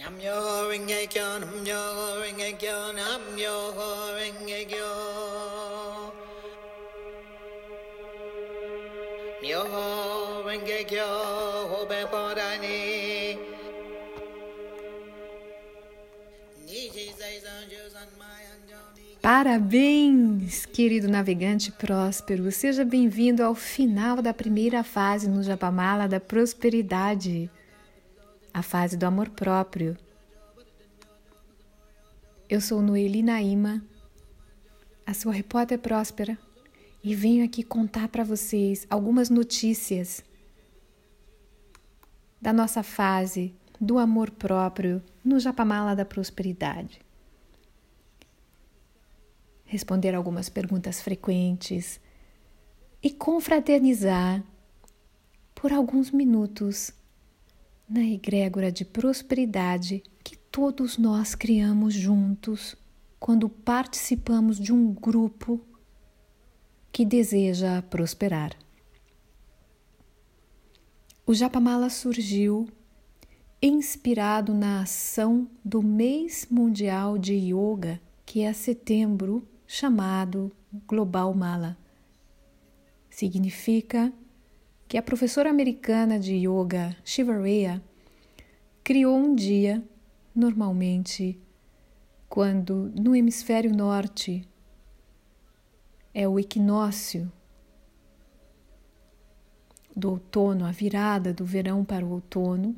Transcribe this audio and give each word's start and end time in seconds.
Namyo 0.00 0.70
Renge 0.70 1.06
Kyo, 1.12 1.28
Namyo 1.44 1.82
Renge 2.22 2.56
Kyo, 2.56 2.78
Namyo 2.96 3.56
Renge 4.16 4.64
Kyo. 4.64 4.90
Myoho 9.42 10.42
Renge 10.48 10.84
Kyo, 10.88 11.04
Hobe 11.68 12.06
Podani. 12.08 13.36
Niji 16.64 17.12
Zaizan 17.20 17.68
Juzan 17.68 18.08
Mayan 18.16 18.60
Joni. 18.70 19.18
Parabéns, 19.20 20.64
querido 20.64 21.08
navegante 21.08 21.70
próspero. 21.72 22.50
Seja 22.50 22.86
bem-vindo 22.86 23.42
ao 23.42 23.54
final 23.54 24.22
da 24.22 24.32
primeira 24.32 24.82
fase 24.82 25.28
no 25.28 25.42
Japamala 25.42 26.08
da 26.08 26.18
prosperidade, 26.18 27.50
a 28.52 28.62
fase 28.62 28.96
do 28.96 29.04
amor 29.06 29.30
próprio. 29.30 29.96
Eu 32.48 32.60
sou 32.60 32.82
Noeli 32.82 33.22
Naima, 33.22 33.82
a 35.06 35.14
sua 35.14 35.32
repórter 35.32 35.78
próspera, 35.78 36.38
e 37.02 37.14
venho 37.14 37.44
aqui 37.44 37.62
contar 37.62 38.08
para 38.08 38.24
vocês 38.24 38.86
algumas 38.90 39.30
notícias 39.30 40.22
da 42.40 42.52
nossa 42.52 42.82
fase 42.82 43.54
do 43.80 43.98
amor 43.98 44.30
próprio 44.30 45.02
no 45.24 45.38
Japamala 45.40 45.96
da 45.96 46.04
prosperidade 46.04 47.00
responder 49.70 50.16
algumas 50.16 50.48
perguntas 50.48 51.00
frequentes 51.00 52.00
e 53.00 53.08
confraternizar 53.08 54.42
por 55.54 55.72
alguns 55.72 56.10
minutos 56.10 56.92
na 57.90 58.04
egrégora 58.04 58.70
de 58.70 58.84
prosperidade 58.84 60.00
que 60.22 60.36
todos 60.36 60.96
nós 60.96 61.34
criamos 61.34 61.92
juntos 61.92 62.76
quando 63.18 63.48
participamos 63.48 64.60
de 64.60 64.72
um 64.72 64.94
grupo 64.94 65.60
que 66.92 67.04
deseja 67.04 67.82
prosperar. 67.82 68.56
O 71.26 71.34
Japamala 71.34 71.90
surgiu 71.90 72.68
inspirado 73.60 74.54
na 74.54 74.82
ação 74.82 75.48
do 75.64 75.82
mês 75.82 76.46
mundial 76.50 77.18
de 77.18 77.34
yoga, 77.34 78.00
que 78.24 78.40
é 78.40 78.52
setembro 78.52 79.46
chamado 79.66 80.50
Global 80.86 81.34
Mala. 81.34 81.76
Significa 83.10 84.12
que 84.90 84.98
a 84.98 85.02
professora 85.02 85.48
americana 85.48 86.18
de 86.18 86.34
yoga 86.34 86.96
Shiva 87.04 87.40
Rhea 87.40 87.80
criou 88.82 89.16
um 89.16 89.36
dia, 89.36 89.80
normalmente, 90.34 91.38
quando 92.28 92.90
no 92.96 93.14
hemisfério 93.14 93.72
norte 93.72 94.44
é 96.12 96.26
o 96.26 96.40
equinócio 96.40 97.30
do 99.94 100.10
outono, 100.10 100.64
a 100.64 100.72
virada 100.72 101.32
do 101.32 101.44
verão 101.44 101.84
para 101.84 102.04
o 102.04 102.10
outono, 102.10 102.74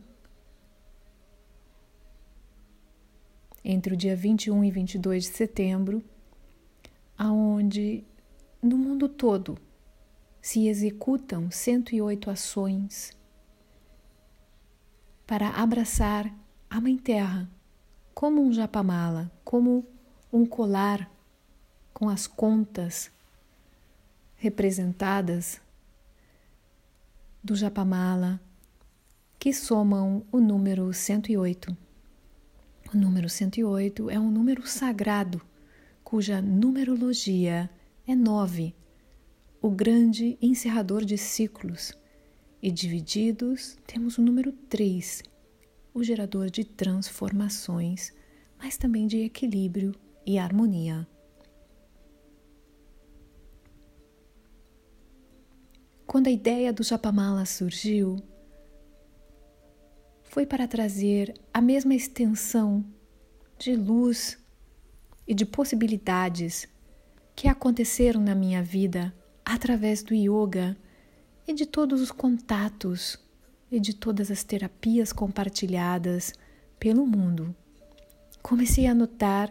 entre 3.64 3.94
o 3.94 3.96
dia 3.96 4.14
21 4.14 4.62
e 4.64 4.70
22 4.70 5.22
de 5.22 5.30
setembro, 5.30 6.04
aonde 7.16 8.04
no 8.62 8.76
mundo 8.76 9.08
todo 9.08 9.56
se 10.42 10.66
executam 10.66 11.50
108 11.50 12.28
ações 12.28 13.16
para 15.24 15.48
abraçar 15.50 16.34
a 16.68 16.80
Mãe 16.80 16.98
Terra 16.98 17.48
como 18.12 18.42
um 18.42 18.52
japamala, 18.52 19.30
como 19.44 19.86
um 20.32 20.44
colar 20.44 21.08
com 21.94 22.08
as 22.08 22.26
contas 22.26 23.10
representadas 24.34 25.60
do 27.42 27.54
japamala 27.54 28.40
que 29.38 29.52
somam 29.52 30.24
o 30.32 30.40
número 30.40 30.92
108. 30.92 31.76
O 32.92 32.96
número 32.96 33.28
108 33.28 34.10
é 34.10 34.18
um 34.18 34.30
número 34.30 34.66
sagrado 34.66 35.40
cuja 36.02 36.42
numerologia 36.42 37.70
é 38.06 38.14
nove, 38.14 38.74
o 39.62 39.70
grande 39.70 40.36
encerrador 40.42 41.04
de 41.04 41.16
ciclos, 41.16 41.96
e 42.60 42.68
divididos 42.68 43.76
temos 43.86 44.18
o 44.18 44.22
número 44.22 44.50
três, 44.50 45.22
o 45.94 46.02
gerador 46.02 46.50
de 46.50 46.64
transformações, 46.64 48.12
mas 48.58 48.76
também 48.76 49.06
de 49.06 49.18
equilíbrio 49.18 49.94
e 50.26 50.36
harmonia. 50.36 51.06
Quando 56.08 56.26
a 56.26 56.30
ideia 56.30 56.72
do 56.72 56.82
Japamala 56.82 57.46
surgiu, 57.46 58.16
foi 60.24 60.44
para 60.44 60.66
trazer 60.66 61.40
a 61.54 61.60
mesma 61.60 61.94
extensão 61.94 62.84
de 63.56 63.76
luz 63.76 64.36
e 65.24 65.32
de 65.32 65.46
possibilidades 65.46 66.66
que 67.36 67.46
aconteceram 67.46 68.20
na 68.20 68.34
minha 68.34 68.60
vida 68.60 69.14
através 69.44 70.02
do 70.02 70.14
yoga 70.14 70.76
e 71.46 71.52
de 71.52 71.66
todos 71.66 72.00
os 72.00 72.10
contatos 72.10 73.18
e 73.70 73.80
de 73.80 73.94
todas 73.94 74.30
as 74.30 74.44
terapias 74.44 75.12
compartilhadas 75.12 76.32
pelo 76.78 77.06
mundo. 77.06 77.54
Comecei 78.42 78.86
a 78.86 78.94
notar 78.94 79.50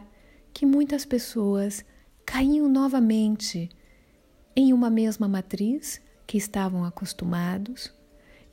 que 0.53 0.65
muitas 0.65 1.05
pessoas 1.05 1.83
caíam 2.25 2.69
novamente 2.69 3.69
em 4.55 4.73
uma 4.73 4.89
mesma 4.89 5.27
matriz 5.27 6.01
que 6.27 6.37
estavam 6.37 6.83
acostumados 6.83 7.93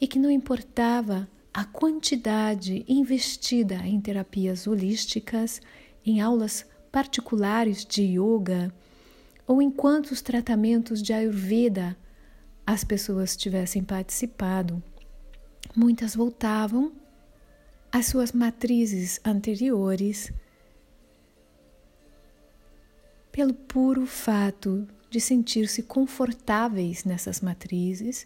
e 0.01 0.07
que 0.07 0.19
não 0.19 0.31
importava 0.31 1.29
a 1.53 1.65
quantidade 1.65 2.85
investida 2.89 3.77
em 3.87 4.01
terapias 4.01 4.67
holísticas, 4.67 5.61
em 6.05 6.21
aulas 6.21 6.65
particulares 6.91 7.85
de 7.85 8.03
yoga 8.03 8.73
ou 9.49 9.63
em 9.63 9.71
quantos 9.71 10.21
tratamentos 10.21 11.03
de 11.03 11.15
Ayurveda 11.15 11.97
as 12.67 12.85
pessoas 12.85 13.35
tivessem 13.35 13.83
participado, 13.83 14.83
muitas 15.75 16.15
voltavam 16.15 16.93
às 17.91 18.05
suas 18.05 18.31
matrizes 18.31 19.19
anteriores 19.25 20.31
pelo 23.33 23.55
puro 23.55 24.05
fato 24.05 24.87
de 25.09 25.19
sentir-se 25.19 25.83
confortáveis 25.83 27.05
nessas 27.05 27.41
matrizes 27.41 28.25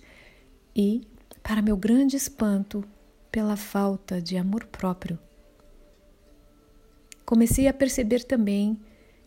e, 0.74 1.06
para 1.40 1.62
meu 1.62 1.76
grande 1.76 2.16
espanto, 2.16 2.82
pela 3.30 3.56
falta 3.56 4.20
de 4.20 4.36
amor 4.36 4.66
próprio. 4.66 5.16
Comecei 7.24 7.68
a 7.68 7.72
perceber 7.72 8.24
também 8.24 8.76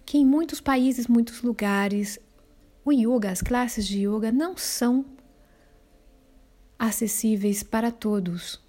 que 0.06 0.18
em 0.18 0.26
muitos 0.26 0.62
países, 0.62 1.08
muitos 1.08 1.42
lugares, 1.42 2.20
o 2.84 2.92
yoga, 2.92 3.32
as 3.32 3.42
classes 3.42 3.88
de 3.88 4.06
yoga 4.08 4.32
não 4.32 4.56
são 4.56 5.06
acessíveis 6.78 7.64
para 7.64 7.92
todos. 7.92 8.62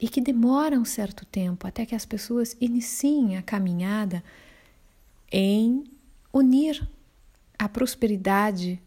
E 0.00 0.08
que 0.08 0.20
demora 0.20 0.78
um 0.78 0.84
certo 0.84 1.24
tempo 1.26 1.66
até 1.66 1.84
que 1.84 1.94
as 1.94 2.04
pessoas 2.04 2.56
iniciem 2.60 3.36
a 3.36 3.42
caminhada 3.42 4.24
em 5.30 5.84
unir 6.32 6.88
a 7.58 7.68
prosperidade 7.68 8.80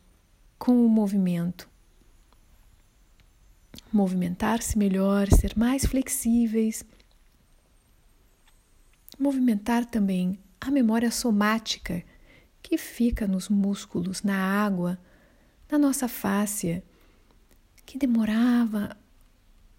com 0.57 0.85
o 0.85 0.90
movimento. 0.90 1.69
Movimentar-se 3.94 4.78
melhor, 4.78 5.28
ser 5.31 5.57
mais 5.57 5.85
flexíveis 5.85 6.84
movimentar 9.17 9.85
também 9.85 10.37
a 10.59 10.71
memória 10.71 11.11
somática 11.11 12.03
que 12.61 12.77
fica 12.77 13.27
nos 13.27 13.49
músculos, 13.49 14.23
na 14.23 14.35
água, 14.35 14.99
na 15.69 15.77
nossa 15.77 16.07
fáscia, 16.07 16.83
que 17.85 17.97
demorava 17.97 18.97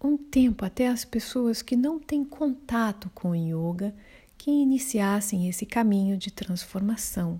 um 0.01 0.17
tempo 0.17 0.65
até 0.65 0.87
as 0.87 1.03
pessoas 1.03 1.61
que 1.61 1.75
não 1.75 1.99
têm 1.99 2.23
contato 2.23 3.09
com 3.13 3.31
o 3.31 3.35
yoga 3.35 3.93
que 4.37 4.49
iniciassem 4.49 5.49
esse 5.49 5.65
caminho 5.65 6.17
de 6.17 6.31
transformação. 6.31 7.39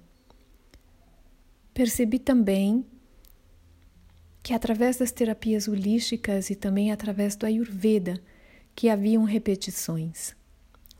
Percebi 1.73 2.19
também 2.19 2.85
que 4.43 4.53
através 4.53 4.97
das 4.97 5.11
terapias 5.11 5.67
holísticas 5.67 6.49
e 6.49 6.55
também 6.55 6.91
através 6.91 7.35
do 7.35 7.45
Ayurveda 7.45 8.21
que 8.75 8.89
haviam 8.89 9.23
repetições 9.23 10.35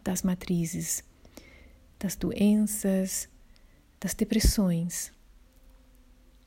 das 0.04 0.24
matrizes, 0.24 1.04
das 2.00 2.16
doenças, 2.16 3.28
das 4.00 4.14
depressões, 4.14 5.12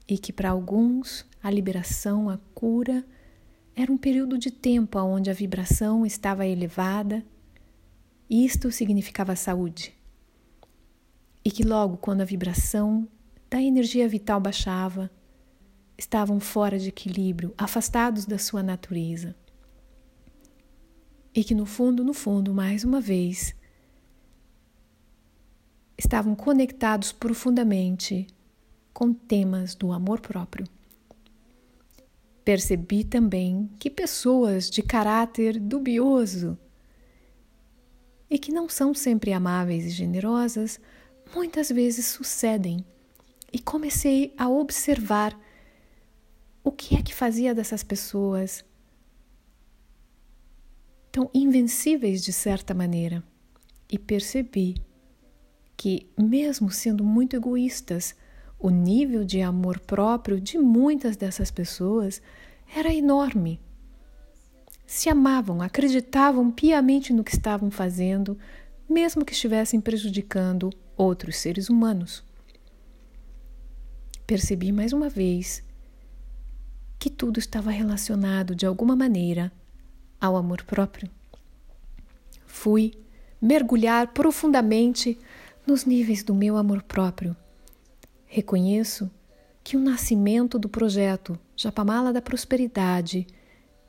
e 0.08 0.18
que 0.18 0.32
para 0.32 0.50
alguns 0.50 1.26
a 1.42 1.50
liberação, 1.50 2.30
a 2.30 2.38
cura, 2.54 3.04
era 3.74 3.92
um 3.92 3.98
período 3.98 4.38
de 4.38 4.50
tempo 4.50 4.98
onde 4.98 5.30
a 5.30 5.34
vibração 5.34 6.04
estava 6.04 6.46
elevada 6.46 7.24
isto 8.34 8.72
significava 8.72 9.36
saúde. 9.36 9.92
E 11.44 11.50
que 11.50 11.62
logo, 11.62 11.98
quando 11.98 12.22
a 12.22 12.24
vibração 12.24 13.06
da 13.50 13.60
energia 13.60 14.08
vital 14.08 14.40
baixava, 14.40 15.10
estavam 15.98 16.40
fora 16.40 16.78
de 16.78 16.88
equilíbrio, 16.88 17.52
afastados 17.58 18.24
da 18.24 18.38
sua 18.38 18.62
natureza. 18.62 19.36
E 21.34 21.44
que 21.44 21.54
no 21.54 21.66
fundo, 21.66 22.02
no 22.02 22.14
fundo, 22.14 22.54
mais 22.54 22.84
uma 22.84 23.02
vez, 23.02 23.54
estavam 26.02 26.34
conectados 26.34 27.12
profundamente 27.12 28.26
com 28.92 29.12
temas 29.14 29.76
do 29.76 29.92
amor 29.92 30.20
próprio. 30.20 30.66
Percebi 32.44 33.04
também 33.04 33.70
que 33.78 33.88
pessoas 33.88 34.68
de 34.68 34.82
caráter 34.82 35.60
dubioso 35.60 36.58
e 38.28 38.36
que 38.36 38.50
não 38.50 38.68
são 38.68 38.92
sempre 38.92 39.32
amáveis 39.32 39.84
e 39.84 39.90
generosas, 39.90 40.80
muitas 41.32 41.68
vezes 41.68 42.06
sucedem. 42.06 42.84
E 43.52 43.60
comecei 43.60 44.34
a 44.36 44.48
observar 44.48 45.38
o 46.64 46.72
que 46.72 46.96
é 46.96 47.02
que 47.02 47.14
fazia 47.14 47.54
dessas 47.54 47.84
pessoas 47.84 48.64
tão 51.12 51.30
invencíveis 51.32 52.24
de 52.24 52.32
certa 52.32 52.74
maneira. 52.74 53.22
E 53.88 53.98
percebi 53.98 54.82
que, 55.76 56.06
mesmo 56.18 56.70
sendo 56.70 57.04
muito 57.04 57.36
egoístas, 57.36 58.14
o 58.58 58.70
nível 58.70 59.24
de 59.24 59.40
amor 59.42 59.80
próprio 59.80 60.40
de 60.40 60.56
muitas 60.58 61.16
dessas 61.16 61.50
pessoas 61.50 62.22
era 62.74 62.94
enorme. 62.94 63.60
Se 64.86 65.08
amavam, 65.08 65.60
acreditavam 65.60 66.50
piamente 66.50 67.12
no 67.12 67.24
que 67.24 67.34
estavam 67.34 67.70
fazendo, 67.70 68.38
mesmo 68.88 69.24
que 69.24 69.32
estivessem 69.32 69.80
prejudicando 69.80 70.70
outros 70.96 71.36
seres 71.36 71.68
humanos. 71.68 72.24
Percebi 74.26 74.70
mais 74.70 74.92
uma 74.92 75.08
vez 75.08 75.62
que 76.98 77.10
tudo 77.10 77.40
estava 77.40 77.70
relacionado 77.70 78.54
de 78.54 78.64
alguma 78.64 78.94
maneira 78.94 79.50
ao 80.20 80.36
amor 80.36 80.62
próprio. 80.62 81.10
Fui 82.46 82.94
mergulhar 83.40 84.08
profundamente 84.12 85.18
nos 85.66 85.84
níveis 85.84 86.22
do 86.22 86.34
meu 86.34 86.56
amor 86.56 86.82
próprio. 86.82 87.36
Reconheço 88.26 89.10
que 89.62 89.76
o 89.76 89.80
nascimento 89.80 90.58
do 90.58 90.68
projeto 90.68 91.38
Japamala 91.56 92.12
da 92.12 92.20
Prosperidade 92.20 93.26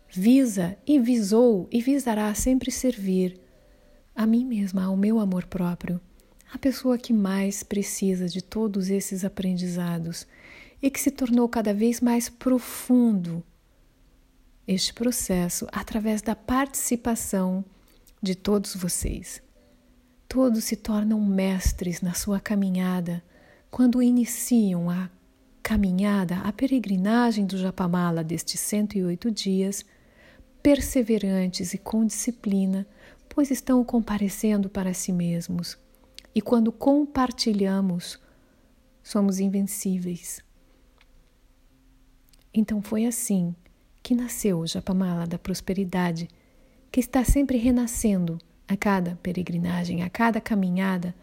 visa 0.09 0.77
e 0.85 0.99
visou 0.99 1.67
e 1.71 1.81
visará 1.81 2.33
sempre 2.35 2.69
servir 2.69 3.39
a 4.15 4.27
mim 4.27 4.45
mesma, 4.45 4.83
ao 4.83 4.95
meu 4.95 5.19
amor 5.19 5.45
próprio, 5.47 5.99
a 6.53 6.57
pessoa 6.57 6.99
que 6.99 7.11
mais 7.11 7.63
precisa 7.63 8.27
de 8.27 8.43
todos 8.43 8.89
esses 8.89 9.25
aprendizados 9.25 10.27
e 10.81 10.91
que 10.91 10.99
se 10.99 11.09
tornou 11.09 11.49
cada 11.49 11.73
vez 11.73 11.99
mais 11.99 12.29
profundo 12.29 13.43
este 14.67 14.93
processo 14.93 15.67
através 15.71 16.21
da 16.21 16.35
participação 16.35 17.65
de 18.21 18.35
todos 18.35 18.75
vocês. 18.75 19.42
Todos 20.27 20.63
se 20.63 20.75
tornam 20.75 21.19
mestres 21.21 22.01
na 22.01 22.13
sua 22.13 22.39
caminhada 22.39 23.23
quando 23.69 24.01
iniciam 24.01 24.89
a 24.89 25.09
caminhada, 25.63 26.39
a 26.39 26.51
peregrinagem 26.51 27.45
do 27.45 27.57
Japamala 27.57 28.23
destes 28.23 28.59
108 28.59 29.31
dias, 29.31 29.85
perseverantes 30.61 31.73
e 31.73 31.77
com 31.77 32.05
disciplina, 32.05 32.85
pois 33.29 33.49
estão 33.49 33.83
comparecendo 33.83 34.69
para 34.69 34.93
si 34.93 35.11
mesmos. 35.11 35.77
E 36.35 36.41
quando 36.41 36.71
compartilhamos, 36.71 38.19
somos 39.01 39.39
invencíveis. 39.39 40.41
Então 42.53 42.81
foi 42.81 43.05
assim 43.05 43.55
que 44.03 44.13
nasceu 44.13 44.59
o 44.59 44.67
Japamala 44.67 45.25
da 45.25 45.39
prosperidade, 45.39 46.27
que 46.91 46.99
está 46.99 47.23
sempre 47.23 47.57
renascendo 47.57 48.37
a 48.67 48.75
cada 48.77 49.17
peregrinagem, 49.21 50.03
a 50.03 50.09
cada 50.09 50.39
caminhada, 50.39 51.13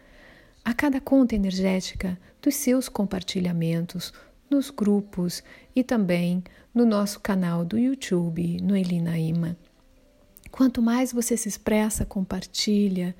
a 0.63 0.73
cada 0.73 1.01
conta 1.01 1.35
energética 1.35 2.17
dos 2.41 2.55
seus 2.55 2.87
compartilhamentos 2.87 4.13
nos 4.49 4.69
grupos 4.69 5.43
e 5.75 5.83
também 5.83 6.43
no 6.73 6.85
nosso 6.85 7.19
canal 7.19 7.65
do 7.65 7.77
YouTube, 7.77 8.61
no 8.61 8.75
Elinaíma. 8.75 9.57
Quanto 10.51 10.81
mais 10.81 11.13
você 11.13 11.37
se 11.37 11.47
expressa, 11.47 12.05
compartilha, 12.05 13.15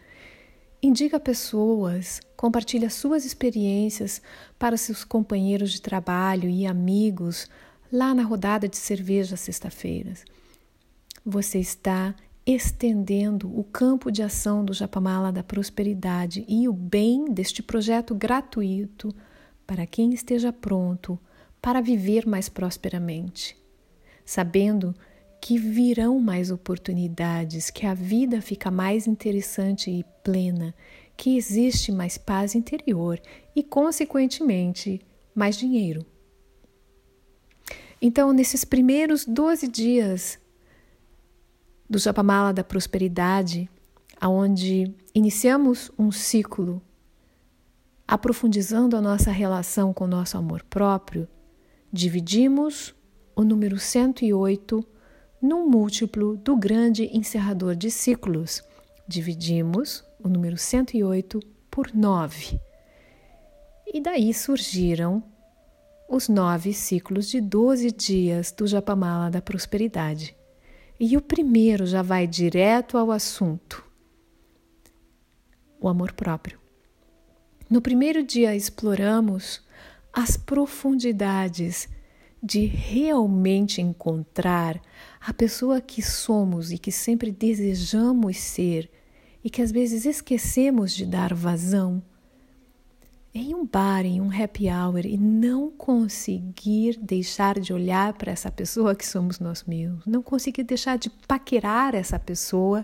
indica 0.83 1.19
pessoas, 1.19 2.19
compartilha 2.35 2.89
suas 2.89 3.23
experiências 3.23 4.21
para 4.59 4.75
seus 4.75 5.03
companheiros 5.03 5.71
de 5.71 5.81
trabalho 5.81 6.49
e 6.49 6.65
amigos 6.65 7.49
lá 7.91 8.13
na 8.13 8.23
rodada 8.23 8.67
de 8.67 8.77
cerveja 8.77 9.37
sexta-feiras. 9.37 10.25
Você 11.25 11.59
está 11.59 12.15
estendendo 12.45 13.47
o 13.57 13.63
campo 13.63 14.11
de 14.11 14.23
ação 14.23 14.65
do 14.65 14.73
Japamala 14.73 15.31
da 15.31 15.43
prosperidade 15.43 16.43
e 16.47 16.67
o 16.67 16.73
bem 16.73 17.25
deste 17.25 17.61
projeto 17.61 18.15
gratuito 18.15 19.13
para 19.65 19.85
quem 19.85 20.13
esteja 20.13 20.51
pronto 20.51 21.19
para 21.61 21.81
viver 21.81 22.25
mais 22.25 22.49
prosperamente, 22.49 23.55
sabendo 24.25 24.95
que 25.39 25.57
virão 25.57 26.19
mais 26.19 26.51
oportunidades, 26.51 27.69
que 27.69 27.85
a 27.85 27.93
vida 27.93 28.41
fica 28.41 28.69
mais 28.69 29.07
interessante 29.07 29.89
e 29.89 30.03
plena, 30.23 30.73
que 31.15 31.37
existe 31.37 31.91
mais 31.91 32.17
paz 32.17 32.55
interior 32.55 33.19
e, 33.55 33.63
consequentemente, 33.63 35.01
mais 35.33 35.55
dinheiro. 35.55 36.05
Então, 38.01 38.33
nesses 38.33 38.65
primeiros 38.65 39.25
12 39.25 39.67
dias 39.67 40.39
do 41.91 41.99
Japamala 41.99 42.53
da 42.53 42.63
Prosperidade, 42.63 43.69
aonde 44.17 44.95
iniciamos 45.13 45.91
um 45.99 46.09
ciclo 46.09 46.81
aprofundizando 48.07 48.95
a 48.95 49.01
nossa 49.01 49.29
relação 49.29 49.93
com 49.93 50.05
o 50.05 50.07
nosso 50.07 50.37
amor 50.37 50.63
próprio, 50.69 51.27
dividimos 51.91 52.95
o 53.35 53.43
número 53.43 53.77
108 53.77 54.81
num 55.41 55.67
múltiplo 55.69 56.37
do 56.37 56.55
grande 56.55 57.09
encerrador 57.11 57.75
de 57.75 57.91
ciclos. 57.91 58.63
Dividimos 59.05 60.01
o 60.23 60.29
número 60.29 60.57
108 60.57 61.41
por 61.69 61.93
9. 61.93 62.57
E 63.93 63.99
daí 63.99 64.33
surgiram 64.33 65.21
os 66.07 66.29
nove 66.29 66.73
ciclos 66.73 67.27
de 67.27 67.41
12 67.41 67.91
dias 67.91 68.53
do 68.53 68.65
Japamala 68.65 69.29
da 69.29 69.41
Prosperidade. 69.41 70.39
E 71.03 71.17
o 71.17 71.21
primeiro 71.21 71.87
já 71.87 72.03
vai 72.03 72.27
direto 72.27 72.95
ao 72.95 73.09
assunto: 73.09 73.83
o 75.79 75.89
amor 75.89 76.13
próprio. 76.13 76.59
No 77.67 77.81
primeiro 77.81 78.23
dia, 78.23 78.55
exploramos 78.55 79.63
as 80.13 80.37
profundidades 80.37 81.89
de 82.43 82.67
realmente 82.67 83.81
encontrar 83.81 84.79
a 85.19 85.33
pessoa 85.33 85.81
que 85.81 86.03
somos 86.03 86.71
e 86.71 86.77
que 86.77 86.91
sempre 86.91 87.31
desejamos 87.31 88.37
ser 88.37 88.87
e 89.43 89.49
que 89.49 89.63
às 89.63 89.71
vezes 89.71 90.05
esquecemos 90.05 90.93
de 90.93 91.07
dar 91.07 91.33
vazão 91.33 92.03
em 93.33 93.55
um 93.55 93.65
bar, 93.65 94.05
em 94.05 94.19
um 94.19 94.29
happy 94.29 94.67
hour 94.69 95.05
e 95.05 95.17
não 95.17 95.71
conseguir 95.71 96.97
deixar 96.97 97.59
de 97.59 97.73
olhar 97.73 98.13
para 98.13 98.31
essa 98.31 98.51
pessoa 98.51 98.93
que 98.93 99.05
somos 99.05 99.39
nós 99.39 99.63
mesmos, 99.63 100.05
não 100.05 100.21
conseguir 100.21 100.63
deixar 100.63 100.97
de 100.97 101.09
paquerar 101.09 101.95
essa 101.95 102.19
pessoa 102.19 102.83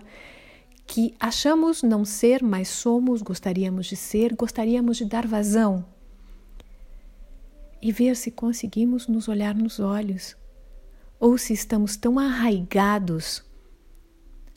que 0.86 1.14
achamos 1.20 1.82
não 1.82 2.02
ser, 2.02 2.42
mas 2.42 2.68
somos, 2.68 3.20
gostaríamos 3.20 3.86
de 3.86 3.94
ser, 3.94 4.34
gostaríamos 4.34 4.96
de 4.96 5.04
dar 5.04 5.26
vazão. 5.26 5.84
E 7.80 7.92
ver 7.92 8.16
se 8.16 8.30
conseguimos 8.30 9.06
nos 9.06 9.28
olhar 9.28 9.54
nos 9.54 9.78
olhos, 9.78 10.34
ou 11.20 11.36
se 11.36 11.52
estamos 11.52 11.94
tão 11.94 12.18
arraigados 12.18 13.44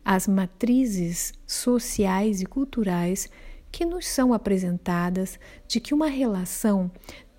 às 0.06 0.26
matrizes 0.26 1.34
sociais 1.46 2.42
e 2.42 2.46
culturais 2.46 3.30
que 3.72 3.86
nos 3.86 4.08
são 4.08 4.34
apresentadas 4.34 5.40
de 5.68 5.80
que 5.80 5.94
uma 5.94 6.08
relação 6.08 6.92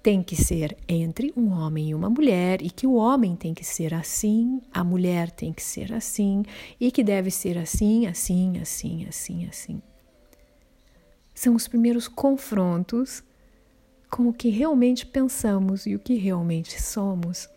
tem 0.02 0.22
que 0.22 0.34
ser 0.34 0.76
entre 0.88 1.32
um 1.36 1.50
homem 1.50 1.90
e 1.90 1.94
uma 1.94 2.10
mulher 2.10 2.60
e 2.60 2.70
que 2.70 2.86
o 2.86 2.94
homem 2.94 3.36
tem 3.36 3.54
que 3.54 3.64
ser 3.64 3.94
assim, 3.94 4.60
a 4.72 4.82
mulher 4.82 5.30
tem 5.30 5.52
que 5.52 5.62
ser 5.62 5.92
assim 5.92 6.42
e 6.80 6.90
que 6.90 7.04
deve 7.04 7.30
ser 7.30 7.56
assim, 7.56 8.06
assim, 8.06 8.58
assim, 8.58 9.06
assim, 9.08 9.46
assim. 9.46 9.82
São 11.32 11.54
os 11.54 11.68
primeiros 11.68 12.08
confrontos 12.08 13.22
com 14.10 14.28
o 14.28 14.32
que 14.32 14.48
realmente 14.48 15.06
pensamos 15.06 15.86
e 15.86 15.94
o 15.94 15.98
que 15.98 16.14
realmente 16.14 16.82
somos. 16.82 17.48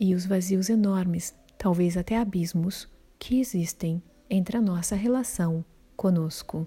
E 0.00 0.14
os 0.14 0.24
vazios 0.24 0.70
enormes, 0.70 1.34
talvez 1.58 1.96
até 1.96 2.16
abismos, 2.16 2.88
que 3.18 3.40
existem 3.40 4.02
entre 4.30 4.56
a 4.56 4.60
nossa 4.60 4.96
relação 4.96 5.64
conosco. 5.96 6.66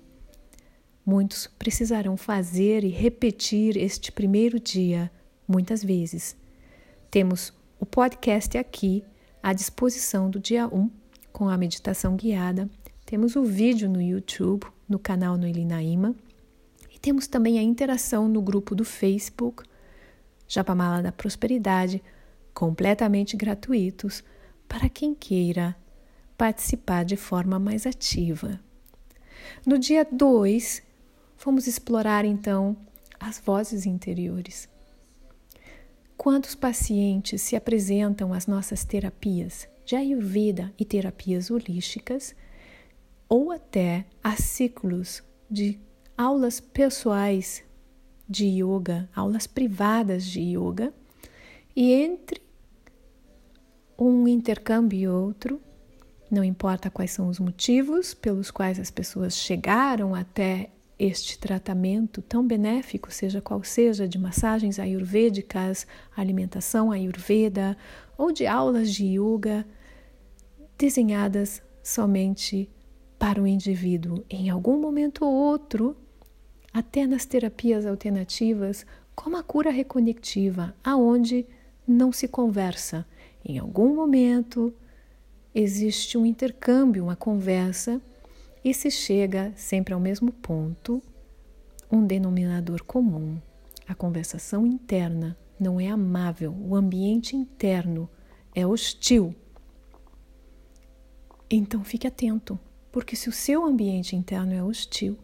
Muitos 1.11 1.45
precisarão 1.59 2.15
fazer 2.15 2.85
e 2.85 2.87
repetir 2.87 3.75
este 3.75 4.13
primeiro 4.13 4.57
dia 4.57 5.11
muitas 5.45 5.83
vezes. 5.83 6.37
Temos 7.09 7.53
o 7.77 7.85
podcast 7.85 8.57
aqui 8.57 9.03
à 9.43 9.51
disposição 9.51 10.29
do 10.29 10.39
dia 10.39 10.69
1 10.69 10.89
com 11.33 11.49
a 11.49 11.57
meditação 11.57 12.15
guiada. 12.15 12.69
Temos 13.05 13.35
o 13.35 13.43
vídeo 13.43 13.89
no 13.89 14.01
YouTube, 14.01 14.65
no 14.87 14.97
canal 14.97 15.35
no 15.35 15.45
Ilinaíma. 15.45 16.15
E 16.89 16.97
temos 16.97 17.27
também 17.27 17.59
a 17.59 17.61
interação 17.61 18.29
no 18.29 18.41
grupo 18.41 18.73
do 18.73 18.85
Facebook, 18.85 19.65
Japamala 20.47 21.03
da 21.03 21.11
Prosperidade, 21.11 22.01
completamente 22.53 23.35
gratuitos 23.35 24.23
para 24.65 24.87
quem 24.87 25.13
queira 25.13 25.75
participar 26.37 27.03
de 27.03 27.17
forma 27.17 27.59
mais 27.59 27.85
ativa. 27.85 28.57
No 29.65 29.77
dia 29.77 30.07
2, 30.09 30.89
vamos 31.43 31.67
explorar 31.67 32.23
então 32.23 32.77
as 33.19 33.39
vozes 33.39 33.85
interiores. 33.85 34.69
Quantos 36.15 36.53
pacientes 36.53 37.41
se 37.41 37.55
apresentam 37.55 38.31
às 38.33 38.45
nossas 38.45 38.85
terapias 38.85 39.67
de 39.83 39.95
Ayurveda 39.95 40.71
e 40.77 40.85
terapias 40.85 41.49
holísticas, 41.49 42.35
ou 43.27 43.51
até 43.51 44.05
a 44.23 44.35
ciclos 44.35 45.23
de 45.49 45.79
aulas 46.17 46.59
pessoais 46.59 47.63
de 48.29 48.45
yoga, 48.45 49.09
aulas 49.15 49.47
privadas 49.47 50.25
de 50.25 50.41
yoga, 50.41 50.93
e 51.75 51.91
entre 51.91 52.41
um 53.97 54.27
intercâmbio 54.27 54.99
e 54.99 55.07
outro, 55.07 55.59
não 56.29 56.43
importa 56.43 56.89
quais 56.89 57.11
são 57.11 57.27
os 57.27 57.39
motivos 57.39 58.13
pelos 58.13 58.51
quais 58.51 58.79
as 58.79 58.91
pessoas 58.91 59.35
chegaram 59.35 60.13
até 60.13 60.69
este 61.03 61.39
tratamento 61.39 62.21
tão 62.21 62.45
benéfico, 62.45 63.11
seja 63.11 63.41
qual 63.41 63.63
seja, 63.63 64.07
de 64.07 64.19
massagens 64.19 64.77
ayurvédicas, 64.77 65.87
alimentação 66.15 66.91
ayurveda 66.91 67.75
ou 68.15 68.31
de 68.31 68.45
aulas 68.45 68.93
de 68.93 69.17
yoga 69.17 69.65
desenhadas 70.77 71.59
somente 71.81 72.69
para 73.17 73.41
o 73.41 73.47
indivíduo. 73.47 74.23
Em 74.29 74.51
algum 74.51 74.79
momento 74.79 75.25
ou 75.25 75.33
outro, 75.33 75.97
até 76.71 77.07
nas 77.07 77.25
terapias 77.25 77.87
alternativas, 77.87 78.85
como 79.15 79.37
a 79.37 79.43
cura 79.43 79.71
reconectiva, 79.71 80.75
aonde 80.83 81.47
não 81.87 82.11
se 82.11 82.27
conversa, 82.27 83.07
em 83.43 83.57
algum 83.57 83.95
momento 83.95 84.71
existe 85.53 86.15
um 86.15 86.27
intercâmbio, 86.27 87.03
uma 87.03 87.15
conversa, 87.15 87.99
e 88.63 88.73
se 88.73 88.91
chega 88.91 89.51
sempre 89.55 89.93
ao 89.93 89.99
mesmo 89.99 90.31
ponto, 90.31 91.01
um 91.91 92.05
denominador 92.05 92.83
comum. 92.83 93.39
A 93.87 93.95
conversação 93.95 94.65
interna 94.65 95.37
não 95.59 95.79
é 95.79 95.89
amável, 95.89 96.55
o 96.59 96.75
ambiente 96.75 97.35
interno 97.35 98.09
é 98.53 98.65
hostil. 98.65 99.35
Então 101.49 101.83
fique 101.83 102.07
atento, 102.07 102.59
porque 102.91 103.15
se 103.15 103.29
o 103.29 103.31
seu 103.31 103.65
ambiente 103.65 104.15
interno 104.15 104.53
é 104.53 104.63
hostil, 104.63 105.17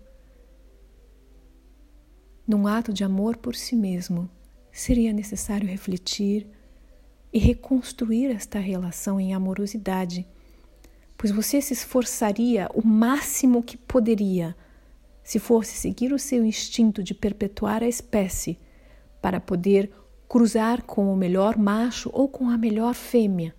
num 2.48 2.66
ato 2.66 2.94
de 2.94 3.04
amor 3.04 3.38
por 3.38 3.56
si 3.56 3.76
mesmo, 3.76 4.30
seria 4.72 5.12
necessário 5.12 5.68
refletir 5.68 6.48
e 7.32 7.40
reconstruir 7.40 8.28
esta 8.28 8.58
relação 8.60 9.20
em 9.20 9.34
amorosidade, 9.34 10.26
pois 11.18 11.32
você 11.32 11.62
se 11.62 11.74
esforçaria 11.74 12.70
o 12.74 12.86
máximo 12.86 13.64
que 13.64 13.76
poderia 13.76 14.56
se 15.24 15.40
fosse 15.40 15.76
seguir 15.76 16.14
o 16.14 16.20
seu 16.20 16.46
instinto 16.46 17.04
de 17.04 17.14
perpetuar 17.14 17.84
a 17.84 17.88
espécie 17.88 18.58
para 19.22 19.40
poder 19.40 19.92
cruzar 20.28 20.84
com 20.84 21.12
o 21.12 21.18
melhor 21.18 21.58
macho 21.58 22.10
ou 22.14 22.30
com 22.30 22.50
a 22.50 22.58
melhor 22.58 22.94
fêmea. 22.94 23.56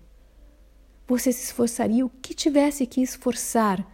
Você 1.06 1.32
se 1.32 1.44
esforçaria 1.44 2.06
o 2.06 2.10
que 2.10 2.34
tivesse 2.34 2.86
que 2.86 3.02
esforçar 3.02 3.86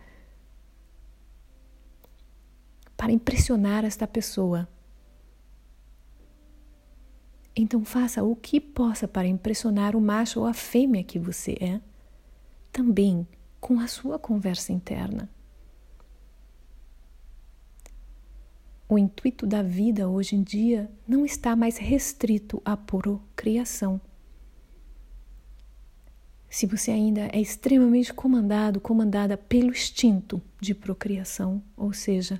para 2.97 3.13
impressionar 3.13 3.85
esta 3.85 4.07
pessoa 4.07 4.69
então 7.57 7.85
faça 7.85 8.23
o 8.23 8.35
que 8.35 8.61
possa 8.61 9.07
para 9.07 9.29
impressionar 9.29 9.95
o 9.95 10.01
macho 10.01 10.41
ou 10.41 10.47
a 10.47 10.53
fêmea 10.53 11.05
que 11.05 11.19
você 11.19 11.57
é, 11.61 11.81
também 12.73 13.27
com 13.65 13.81
a 13.81 13.87
sua 13.89 14.19
conversa 14.19 14.75
interna. 14.75 15.27
O 18.87 18.99
intuito 18.99 19.47
da 19.47 19.63
vida 19.63 20.07
hoje 20.07 20.37
em 20.37 20.43
dia 20.43 20.91
não 21.09 21.25
está 21.25 21.57
mais 21.57 21.79
restrito 21.79 22.61
à 22.63 22.77
procriação. 22.77 23.99
Se 26.51 26.67
você 26.67 26.91
ainda 26.91 27.23
é 27.33 27.41
extremamente 27.41 28.13
comandado, 28.13 28.83
comandada 28.83 29.35
pelo 29.35 29.71
instinto 29.71 30.43
de 30.61 30.75
procriação, 30.75 31.63
ou 31.75 31.95
seja, 31.95 32.39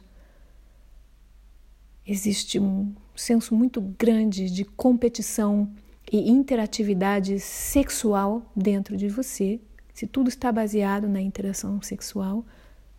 existe 2.07 2.61
um 2.61 2.95
senso 3.17 3.55
muito 3.55 3.81
grande 3.81 4.51
de 4.51 4.63
competição 4.63 5.73
e 6.13 6.31
interatividade 6.31 7.41
sexual 7.41 8.43
dentro 8.55 8.95
de 8.95 9.09
você, 9.09 9.59
se 9.95 10.07
tudo 10.07 10.29
está 10.29 10.51
baseado 10.51 11.09
na 11.09 11.21
interação 11.21 11.81
sexual, 11.81 12.45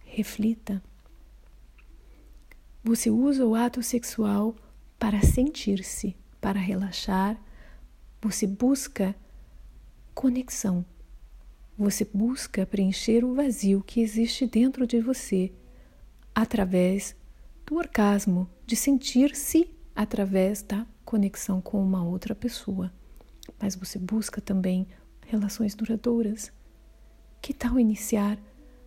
reflita. 0.06 0.82
Você 2.84 3.10
usa 3.10 3.46
o 3.46 3.54
ato 3.54 3.84
sexual 3.84 4.56
para 4.98 5.22
sentir-se, 5.22 6.16
para 6.40 6.60
relaxar, 6.60 7.38
você 8.22 8.48
busca 8.48 9.14
conexão. 10.14 10.86
Você 11.78 12.08
busca 12.12 12.66
preencher 12.66 13.26
o 13.26 13.36
vazio 13.36 13.84
que 13.86 14.00
existe 14.00 14.48
dentro 14.48 14.88
de 14.88 15.02
você 15.02 15.52
através 16.34 17.16
do 17.66 17.76
orgasmo, 17.76 18.50
de 18.66 18.76
sentir-se 18.76 19.70
através 19.94 20.62
da 20.62 20.88
conexão 21.04 21.60
com 21.60 21.84
uma 21.84 22.04
outra 22.04 22.34
pessoa. 22.34 22.94
Mas 23.60 23.76
você 23.76 24.00
busca 24.00 24.40
também 24.40 24.88
relações 25.28 25.76
duradouras. 25.76 26.52
Que 27.46 27.54
tal 27.54 27.80
iniciar 27.80 28.40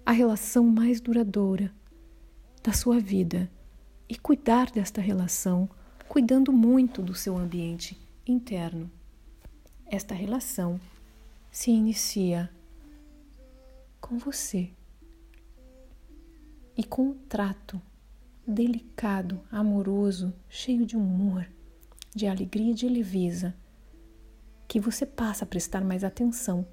a 0.05 0.11
relação 0.11 0.65
mais 0.65 1.00
duradoura 1.00 1.73
da 2.61 2.73
sua 2.73 2.99
vida 2.99 3.49
e 4.09 4.19
cuidar 4.19 4.69
desta 4.73 5.00
relação, 5.00 5.71
cuidando 6.09 6.53
muito 6.53 7.00
do 7.00 7.15
seu 7.15 7.38
ambiente 7.38 7.97
interno? 8.27 8.91
Esta 9.87 10.12
relação 10.12 10.81
se 11.53 11.71
inicia 11.71 12.50
com 14.00 14.19
você 14.19 14.71
e 16.77 16.83
com 16.83 17.11
o 17.11 17.15
trato 17.15 17.81
delicado, 18.45 19.41
amoroso, 19.53 20.35
cheio 20.49 20.85
de 20.85 20.97
humor, 20.97 21.49
de 22.12 22.27
alegria 22.27 22.73
e 22.73 22.75
de 22.75 22.88
leveza, 22.88 23.55
que 24.67 24.81
você 24.81 25.07
passa 25.07 25.45
a 25.45 25.47
prestar 25.47 25.85
mais 25.85 26.03
atenção 26.03 26.67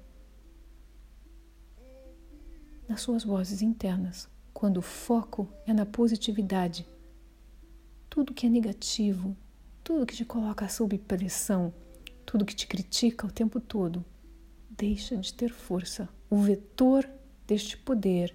nas 2.88 3.00
suas 3.00 3.24
vozes 3.24 3.62
internas, 3.62 4.28
quando 4.52 4.78
o 4.78 4.82
foco 4.82 5.48
é 5.66 5.72
na 5.72 5.84
positividade. 5.84 6.86
Tudo 8.08 8.34
que 8.34 8.46
é 8.46 8.48
negativo, 8.48 9.36
tudo 9.82 10.06
que 10.06 10.16
te 10.16 10.24
coloca 10.24 10.68
sob 10.68 10.96
pressão, 10.98 11.72
tudo 12.24 12.44
que 12.44 12.54
te 12.54 12.66
critica 12.66 13.26
o 13.26 13.30
tempo 13.30 13.60
todo, 13.60 14.04
deixa 14.70 15.16
de 15.16 15.32
ter 15.32 15.52
força. 15.52 16.08
O 16.28 16.38
vetor 16.38 17.08
deste 17.46 17.76
poder 17.76 18.34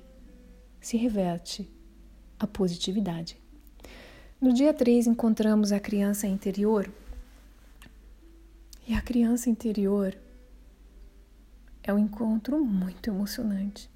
se 0.80 0.98
reverte 0.98 1.70
a 2.40 2.48
positividade. 2.48 3.38
No 4.40 4.54
dia 4.54 4.74
3, 4.74 5.08
encontramos 5.08 5.72
a 5.72 5.80
criança 5.80 6.26
interior. 6.26 6.92
E 8.88 8.94
a 8.96 9.02
criança 9.02 9.50
interior 9.50 10.18
é 11.84 11.94
um 11.94 12.00
encontro 12.00 12.64
muito 12.64 13.10
emocionante. 13.10 13.91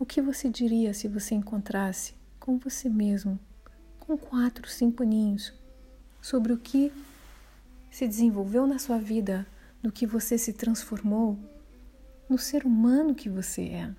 O 0.00 0.06
que 0.06 0.22
você 0.22 0.48
diria 0.48 0.94
se 0.94 1.08
você 1.08 1.34
encontrasse 1.34 2.14
com 2.38 2.56
você 2.56 2.88
mesmo, 2.88 3.36
com 3.98 4.16
quatro, 4.16 4.68
cinco 4.68 5.02
aninhos, 5.02 5.52
sobre 6.22 6.52
o 6.52 6.56
que 6.56 6.92
se 7.90 8.06
desenvolveu 8.06 8.64
na 8.64 8.78
sua 8.78 8.98
vida, 8.98 9.44
no 9.82 9.90
que 9.90 10.06
você 10.06 10.38
se 10.38 10.52
transformou, 10.52 11.36
no 12.28 12.38
ser 12.38 12.64
humano 12.64 13.12
que 13.12 13.28
você 13.28 13.62
é? 13.70 13.94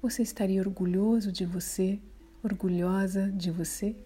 Você 0.00 0.22
estaria 0.22 0.60
orgulhoso 0.60 1.32
de 1.32 1.44
você, 1.44 2.00
orgulhosa 2.40 3.32
de 3.32 3.50
você? 3.50 3.96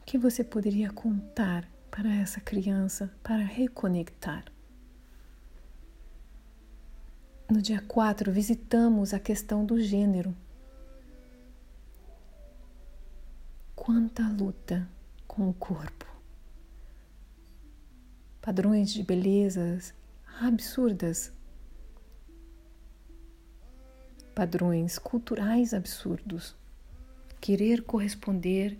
O 0.00 0.04
que 0.04 0.18
você 0.18 0.42
poderia 0.42 0.90
contar 0.90 1.70
para 1.88 2.12
essa 2.12 2.40
criança 2.40 3.14
para 3.22 3.44
reconectar? 3.44 4.53
No 7.46 7.60
dia 7.60 7.82
4, 7.82 8.32
visitamos 8.32 9.12
a 9.12 9.20
questão 9.20 9.66
do 9.66 9.78
gênero. 9.78 10.34
Quanta 13.76 14.26
luta 14.26 14.88
com 15.28 15.50
o 15.50 15.52
corpo. 15.52 16.06
Padrões 18.40 18.94
de 18.94 19.02
belezas 19.02 19.92
absurdas. 20.40 21.30
Padrões 24.34 24.98
culturais 24.98 25.74
absurdos. 25.74 26.56
Querer 27.42 27.82
corresponder 27.82 28.78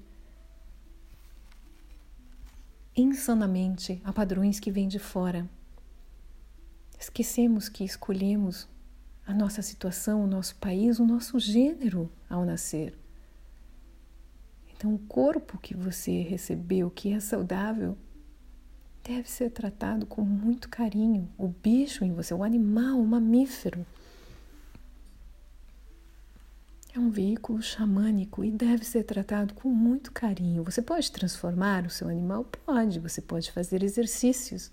insanamente 2.97 4.01
a 4.03 4.13
padrões 4.13 4.59
que 4.59 4.71
vêm 4.71 4.89
de 4.89 4.99
fora. 4.99 5.47
Esquecemos 7.05 7.69
que 7.69 7.85
escolhemos 7.85 8.67
a 9.27 9.35
nossa 9.35 9.61
situação, 9.61 10.25
o 10.25 10.27
nosso 10.27 10.57
país, 10.57 10.99
o 10.99 11.05
nosso 11.05 11.39
gênero 11.39 12.11
ao 12.31 12.47
nascer. 12.47 12.97
Então, 14.75 14.95
o 14.95 14.99
corpo 14.99 15.59
que 15.59 15.77
você 15.77 16.23
recebeu, 16.23 16.91
que 16.91 17.13
é 17.13 17.21
saudável, 17.21 17.95
deve 19.03 19.31
ser 19.31 19.51
tratado 19.51 20.07
com 20.07 20.23
muito 20.23 20.67
carinho. 20.71 21.29
O 21.37 21.49
bicho 21.49 22.07
em 22.07 22.13
você, 22.15 22.33
o 22.33 22.43
animal, 22.43 22.99
o 22.99 23.07
mamífero, 23.07 23.85
é 26.95 26.99
um 26.99 27.11
veículo 27.11 27.61
xamânico 27.61 28.43
e 28.43 28.51
deve 28.51 28.83
ser 28.83 29.05
tratado 29.05 29.53
com 29.53 29.69
muito 29.69 30.11
carinho. 30.11 30.65
Você 30.65 30.81
pode 30.81 31.13
transformar 31.13 31.85
o 31.85 31.91
seu 31.91 32.09
animal? 32.09 32.45
Pode. 32.65 32.99
Você 32.99 33.21
pode 33.21 33.53
fazer 33.53 33.83
exercícios. 33.83 34.73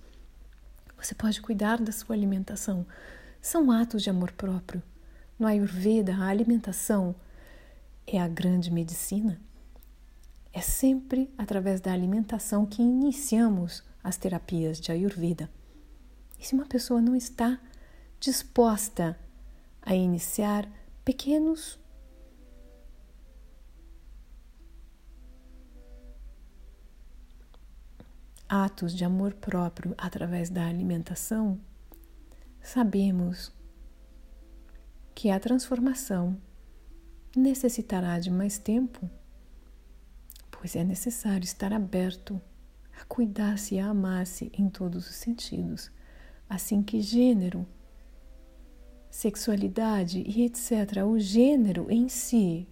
Você 1.02 1.16
pode 1.16 1.42
cuidar 1.42 1.82
da 1.82 1.92
sua 1.92 2.16
alimentação. 2.16 2.86
São 3.42 3.72
atos 3.72 4.04
de 4.04 4.10
amor 4.12 4.32
próprio. 4.34 4.84
No 5.38 5.48
Ayurveda, 5.48 6.16
a 6.16 6.28
alimentação 6.28 7.16
é 8.06 8.22
a 8.22 8.28
grande 8.28 8.70
medicina. 8.70 9.42
É 10.54 10.62
sempre 10.62 11.34
através 11.38 11.82
da 11.82 11.92
alimentação 11.92 12.68
que 12.68 12.84
iniciamos 12.84 13.84
as 14.04 14.16
terapias 14.16 14.80
de 14.80 14.92
Ayurveda. 14.92 15.50
E 16.38 16.46
se 16.46 16.54
uma 16.54 16.68
pessoa 16.68 17.02
não 17.02 17.16
está 17.16 17.60
disposta 18.20 19.18
a 19.82 19.96
iniciar 19.96 20.70
pequenos 21.04 21.80
atos 28.52 28.94
de 28.94 29.06
amor 29.06 29.34
próprio 29.34 29.96
através 29.98 30.50
da 30.50 30.68
alimentação, 30.68 31.58
sabemos 32.62 33.50
que 35.16 35.30
a 35.30 35.40
transformação 35.40 36.38
necessitará 37.34 38.20
de 38.20 38.30
mais 38.30 38.58
tempo, 38.58 39.10
pois 40.52 40.76
é 40.76 40.84
necessário 40.84 41.46
estar 41.46 41.72
aberto 41.72 42.42
a 43.00 43.06
cuidar-se 43.06 43.76
e 43.76 43.80
a 43.80 43.88
amar-se 43.88 44.52
em 44.54 44.70
todos 44.70 45.10
os 45.10 45.16
sentidos, 45.16 45.90
assim 46.50 46.84
que 46.84 47.00
gênero, 47.00 47.66
sexualidade 49.10 50.26
e 50.28 50.44
etc., 50.44 51.06
o 51.08 51.18
gênero 51.18 51.90
em 51.90 52.10
si, 52.10 52.68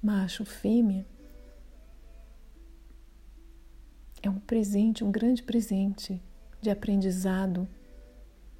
macho, 0.00 0.44
fêmea, 0.44 1.04
é 4.22 4.30
um 4.30 4.38
presente, 4.38 5.04
um 5.04 5.10
grande 5.10 5.42
presente 5.42 6.20
de 6.60 6.70
aprendizado 6.70 7.68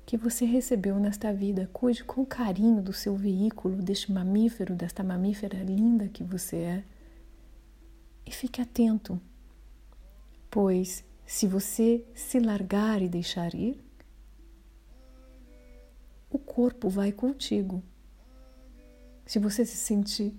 que 0.05 0.17
você 0.17 0.45
recebeu 0.45 0.99
nesta 1.01 1.33
vida. 1.33 1.69
Cuide 1.73 2.05
com 2.05 2.25
carinho 2.25 2.81
do 2.81 2.93
seu 2.93 3.17
veículo, 3.17 3.83
deste 3.83 4.13
mamífero, 4.13 4.75
desta 4.75 5.03
mamífera 5.03 5.63
linda 5.63 6.09
que 6.09 6.23
você 6.23 6.57
é. 6.57 6.85
E 8.25 8.31
fique 8.31 8.61
atento, 8.61 9.21
pois 10.51 11.05
se 11.27 11.47
você 11.47 12.05
se 12.15 12.39
largar 12.39 13.03
e 13.03 13.09
deixar 13.09 13.55
ir, 13.55 13.85
o 16.31 16.39
corpo 16.39 16.89
vai 16.89 17.11
contigo. 17.11 17.83
Se 19.25 19.39
você 19.39 19.65
se 19.65 19.77
sentir 19.77 20.35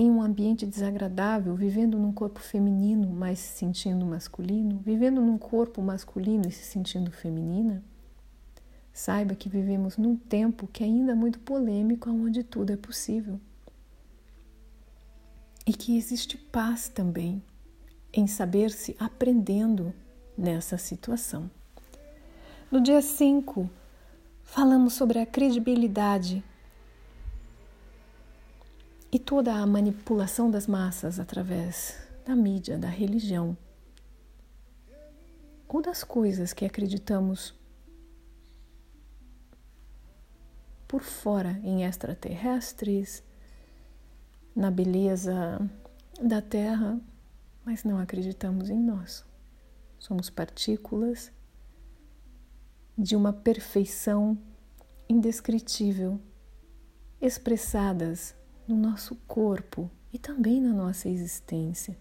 em 0.00 0.10
um 0.10 0.22
ambiente 0.22 0.64
desagradável, 0.64 1.54
vivendo 1.54 1.98
num 1.98 2.10
corpo 2.10 2.40
feminino, 2.40 3.06
mas 3.10 3.38
se 3.38 3.58
sentindo 3.58 4.06
masculino, 4.06 4.80
vivendo 4.82 5.20
num 5.20 5.36
corpo 5.36 5.82
masculino 5.82 6.48
e 6.48 6.50
se 6.50 6.64
sentindo 6.64 7.10
feminina, 7.10 7.84
saiba 8.94 9.34
que 9.34 9.46
vivemos 9.46 9.98
num 9.98 10.16
tempo 10.16 10.66
que 10.66 10.82
é 10.82 10.86
ainda 10.86 11.14
muito 11.14 11.38
polêmico, 11.40 12.08
onde 12.08 12.42
tudo 12.42 12.72
é 12.72 12.78
possível. 12.78 13.38
E 15.66 15.74
que 15.74 15.98
existe 15.98 16.38
paz 16.38 16.88
também 16.88 17.42
em 18.10 18.26
saber-se 18.26 18.96
aprendendo 18.98 19.92
nessa 20.34 20.78
situação. 20.78 21.50
No 22.72 22.80
dia 22.80 23.02
5, 23.02 23.68
falamos 24.42 24.94
sobre 24.94 25.18
a 25.18 25.26
credibilidade 25.26 26.42
e 29.12 29.18
toda 29.18 29.54
a 29.54 29.66
manipulação 29.66 30.50
das 30.50 30.66
massas 30.66 31.18
através 31.18 31.96
da 32.24 32.36
mídia, 32.36 32.78
da 32.78 32.88
religião 32.88 33.56
ou 35.68 35.82
das 35.82 36.04
coisas 36.04 36.52
que 36.52 36.64
acreditamos 36.64 37.54
por 40.86 41.02
fora 41.02 41.60
em 41.62 41.84
extraterrestres, 41.84 43.22
na 44.54 44.70
beleza 44.70 45.60
da 46.20 46.42
Terra, 46.42 47.00
mas 47.64 47.84
não 47.84 47.98
acreditamos 47.98 48.68
em 48.68 48.78
nós. 48.78 49.24
Somos 49.98 50.28
partículas 50.28 51.30
de 52.98 53.14
uma 53.14 53.32
perfeição 53.32 54.36
indescritível, 55.08 56.20
expressadas 57.20 58.34
no 58.70 58.76
nosso 58.76 59.16
corpo 59.26 59.90
e 60.12 60.18
também 60.18 60.60
na 60.60 60.72
nossa 60.72 61.08
existência. 61.08 61.98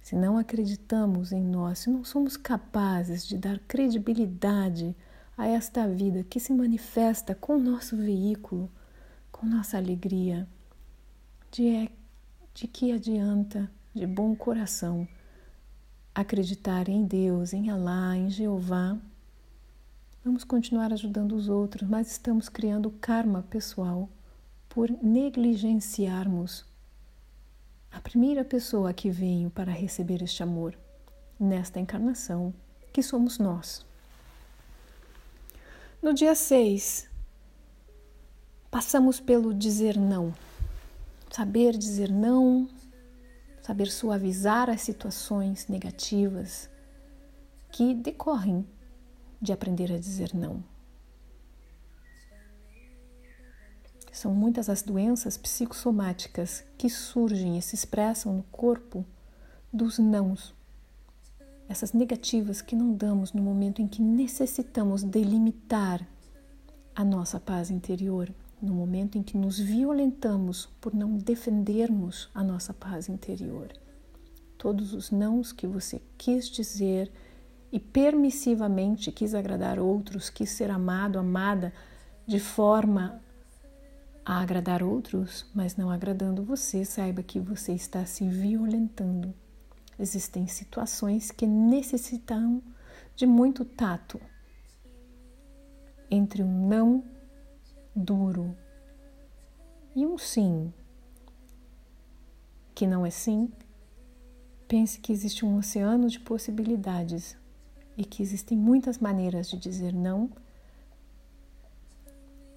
Se 0.00 0.16
não 0.16 0.38
acreditamos 0.38 1.30
em 1.30 1.42
nós, 1.42 1.80
se 1.80 1.90
não 1.90 2.02
somos 2.02 2.38
capazes 2.38 3.26
de 3.26 3.36
dar 3.36 3.58
credibilidade 3.60 4.96
a 5.36 5.46
esta 5.46 5.86
vida 5.86 6.24
que 6.24 6.40
se 6.40 6.54
manifesta 6.54 7.34
com 7.34 7.56
o 7.56 7.60
nosso 7.60 7.96
veículo, 7.96 8.70
com 9.30 9.46
nossa 9.46 9.76
alegria, 9.76 10.48
de, 11.52 11.68
é, 11.68 11.92
de 12.54 12.66
que 12.66 12.92
adianta, 12.92 13.70
de 13.94 14.06
bom 14.06 14.34
coração, 14.34 15.06
acreditar 16.14 16.88
em 16.88 17.04
Deus, 17.04 17.52
em 17.52 17.68
Alá, 17.68 18.16
em 18.16 18.30
Jeová. 18.30 18.98
Vamos 20.24 20.44
continuar 20.44 20.92
ajudando 20.94 21.32
os 21.32 21.48
outros, 21.48 21.86
mas 21.86 22.10
estamos 22.10 22.48
criando 22.48 22.90
karma 22.90 23.42
pessoal 23.42 24.08
por 24.70 24.88
negligenciarmos 25.02 26.64
a 27.90 28.00
primeira 28.00 28.44
pessoa 28.44 28.94
que 28.94 29.10
veio 29.10 29.50
para 29.50 29.72
receber 29.72 30.22
este 30.22 30.44
amor 30.44 30.78
nesta 31.38 31.80
encarnação, 31.80 32.54
que 32.92 33.02
somos 33.02 33.36
nós. 33.36 33.84
No 36.00 36.14
dia 36.14 36.36
6, 36.36 37.10
passamos 38.70 39.18
pelo 39.18 39.52
dizer 39.52 39.98
não. 39.98 40.32
Saber 41.32 41.76
dizer 41.76 42.10
não, 42.10 42.68
saber 43.60 43.90
suavizar 43.90 44.70
as 44.70 44.82
situações 44.82 45.66
negativas 45.66 46.70
que 47.72 47.92
decorrem 47.92 48.64
de 49.42 49.52
aprender 49.52 49.92
a 49.92 49.98
dizer 49.98 50.32
não. 50.32 50.62
São 54.20 54.34
muitas 54.34 54.68
as 54.68 54.82
doenças 54.82 55.38
psicossomáticas 55.38 56.62
que 56.76 56.90
surgem 56.90 57.56
e 57.56 57.62
se 57.62 57.74
expressam 57.74 58.34
no 58.34 58.42
corpo 58.52 59.02
dos 59.72 59.98
nãos. 59.98 60.54
Essas 61.66 61.94
negativas 61.94 62.60
que 62.60 62.76
não 62.76 62.92
damos 62.92 63.32
no 63.32 63.40
momento 63.42 63.80
em 63.80 63.88
que 63.88 64.02
necessitamos 64.02 65.02
delimitar 65.02 66.06
a 66.94 67.02
nossa 67.02 67.40
paz 67.40 67.70
interior, 67.70 68.30
no 68.60 68.74
momento 68.74 69.16
em 69.16 69.22
que 69.22 69.38
nos 69.38 69.58
violentamos 69.58 70.68
por 70.82 70.92
não 70.94 71.16
defendermos 71.16 72.28
a 72.34 72.44
nossa 72.44 72.74
paz 72.74 73.08
interior. 73.08 73.72
Todos 74.58 74.92
os 74.92 75.10
nãos 75.10 75.50
que 75.50 75.66
você 75.66 75.98
quis 76.18 76.46
dizer 76.46 77.10
e 77.72 77.80
permissivamente 77.80 79.10
quis 79.10 79.34
agradar 79.34 79.78
outros, 79.78 80.28
quis 80.28 80.50
ser 80.50 80.70
amado, 80.70 81.18
amada 81.18 81.72
de 82.26 82.38
forma 82.38 83.18
a 84.30 84.42
agradar 84.42 84.80
outros, 84.80 85.44
mas 85.52 85.74
não 85.74 85.90
agradando 85.90 86.44
você, 86.44 86.84
saiba 86.84 87.20
que 87.20 87.40
você 87.40 87.72
está 87.72 88.06
se 88.06 88.28
violentando. 88.28 89.34
Existem 89.98 90.46
situações 90.46 91.32
que 91.32 91.48
necessitam 91.48 92.62
de 93.16 93.26
muito 93.26 93.64
tato. 93.64 94.20
entre 96.08 96.44
um 96.44 96.68
não 96.68 97.02
duro 97.94 98.56
e 99.96 100.06
um 100.06 100.16
sim 100.16 100.72
que 102.72 102.86
não 102.86 103.04
é 103.04 103.10
sim, 103.10 103.50
pense 104.68 105.00
que 105.00 105.12
existe 105.12 105.44
um 105.44 105.56
oceano 105.56 106.08
de 106.08 106.20
possibilidades 106.20 107.36
e 107.96 108.04
que 108.04 108.22
existem 108.22 108.56
muitas 108.56 108.98
maneiras 108.98 109.50
de 109.50 109.56
dizer 109.56 109.92
não 109.92 110.30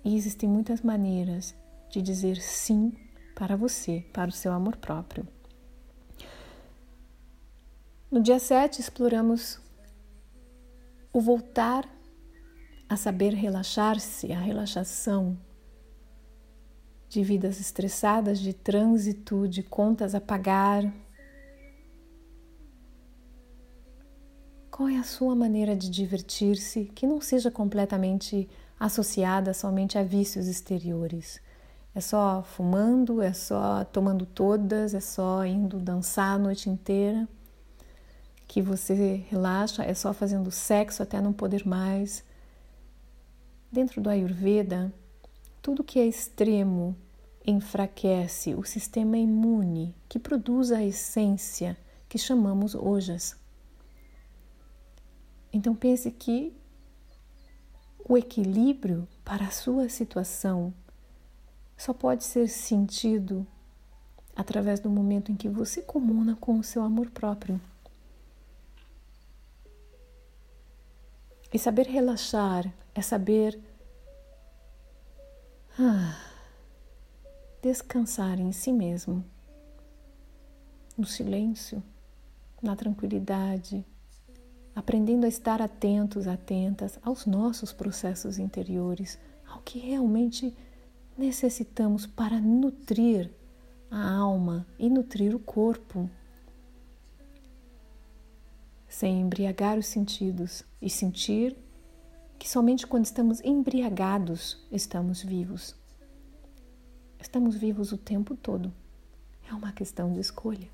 e 0.06 0.16
existem 0.16 0.48
muitas 0.48 0.82
maneiras 0.82 1.56
de 1.94 2.02
dizer 2.02 2.42
sim 2.42 2.92
para 3.36 3.56
você, 3.56 4.04
para 4.12 4.30
o 4.30 4.34
seu 4.34 4.52
amor 4.52 4.78
próprio. 4.78 5.28
No 8.10 8.20
dia 8.20 8.40
7, 8.40 8.82
exploramos 8.82 9.60
o 11.12 11.22
voltar 11.22 11.88
a 12.90 12.98
saber 12.98 13.34
relaxar-se, 13.34 14.32
a 14.32 14.40
relaxação 14.40 15.38
de 17.08 17.24
vidas 17.24 17.60
estressadas, 17.60 18.40
de 18.40 18.54
trânsito, 18.54 19.48
de 19.48 19.62
contas 19.62 20.16
a 20.16 20.22
pagar. 20.22 20.92
Qual 24.72 24.90
é 24.90 24.98
a 24.98 25.04
sua 25.04 25.36
maneira 25.36 25.76
de 25.76 25.92
divertir-se 25.92 26.86
que 26.86 27.06
não 27.06 27.22
seja 27.22 27.52
completamente 27.52 28.50
associada 28.80 29.54
somente 29.54 29.96
a 29.96 30.04
vícios 30.04 30.48
exteriores? 30.48 31.40
É 31.96 32.02
só 32.02 32.44
fumando, 32.44 33.22
é 33.22 33.34
só 33.34 33.84
tomando 33.86 34.26
todas, 34.26 34.94
é 34.94 35.00
só 35.00 35.46
indo 35.46 35.80
dançar 35.80 36.36
a 36.36 36.40
noite 36.40 36.70
inteira 36.70 37.28
que 38.54 38.62
você 38.62 39.26
relaxa, 39.30 39.84
é 39.84 39.96
só 39.96 40.14
fazendo 40.14 40.52
sexo 40.52 41.02
até 41.02 41.20
não 41.20 41.34
poder 41.34 41.66
mais. 41.66 42.24
Dentro 43.72 44.00
do 44.00 44.10
Ayurveda, 44.10 44.94
tudo 45.60 45.84
que 45.84 46.00
é 46.00 46.06
extremo 46.06 46.96
enfraquece 47.46 48.54
o 48.54 48.64
sistema 48.64 49.18
imune 49.18 49.96
que 50.08 50.20
produz 50.20 50.72
a 50.72 50.84
essência 50.84 51.76
que 52.08 52.18
chamamos 52.20 52.76
ojas. 52.76 53.36
Então 55.52 55.74
pense 55.74 56.12
que 56.12 56.56
o 58.08 58.16
equilíbrio 58.16 59.08
para 59.26 59.46
a 59.46 59.52
sua 59.52 59.90
situação 59.90 60.74
só 61.78 61.94
pode 61.94 62.24
ser 62.24 62.48
sentido 62.48 63.46
através 64.36 64.80
do 64.80 64.90
momento 64.90 65.32
em 65.32 65.36
que 65.36 65.50
você 65.50 65.82
comuna 65.82 66.36
com 66.36 66.58
o 66.58 66.64
seu 66.64 66.84
amor 66.84 67.10
próprio. 67.12 67.60
E 71.54 71.60
saber 71.60 71.86
relaxar 71.86 72.74
é 72.96 73.02
saber 73.02 73.60
ah, 75.80 76.18
descansar 77.62 78.40
em 78.40 78.52
si 78.52 78.72
mesmo, 78.72 79.24
no 80.98 81.06
silêncio, 81.06 81.82
na 82.62 82.76
tranquilidade, 82.76 83.86
aprendendo 84.76 85.26
a 85.26 85.30
estar 85.30 85.62
atentos, 85.62 86.28
atentas 86.28 86.98
aos 87.04 87.26
nossos 87.26 87.72
processos 87.72 88.40
interiores, 88.40 89.20
ao 89.48 89.62
que 89.62 89.78
realmente 89.78 90.56
necessitamos 91.18 92.06
para 92.06 92.40
nutrir 92.40 93.32
a 93.90 94.12
alma 94.16 94.66
e 94.80 94.90
nutrir 94.90 95.36
o 95.36 95.40
corpo, 95.40 96.10
sem 98.88 99.22
embriagar 99.22 99.78
os 99.78 99.86
sentidos 99.86 100.64
e 100.82 100.90
sentir 100.90 101.56
que 102.38 102.50
somente 102.50 102.86
quando 102.86 103.06
estamos 103.06 103.40
embriagados 103.42 104.66
estamos 104.72 105.24
vivos. 105.24 105.76
Estamos 107.20 107.56
vivos 107.56 107.92
o 107.92 107.98
tempo 107.98 108.36
todo. 108.36 108.74
É 109.50 109.54
uma 109.54 109.72
questão 109.72 110.12
de 110.12 110.20
escolha. 110.20 110.68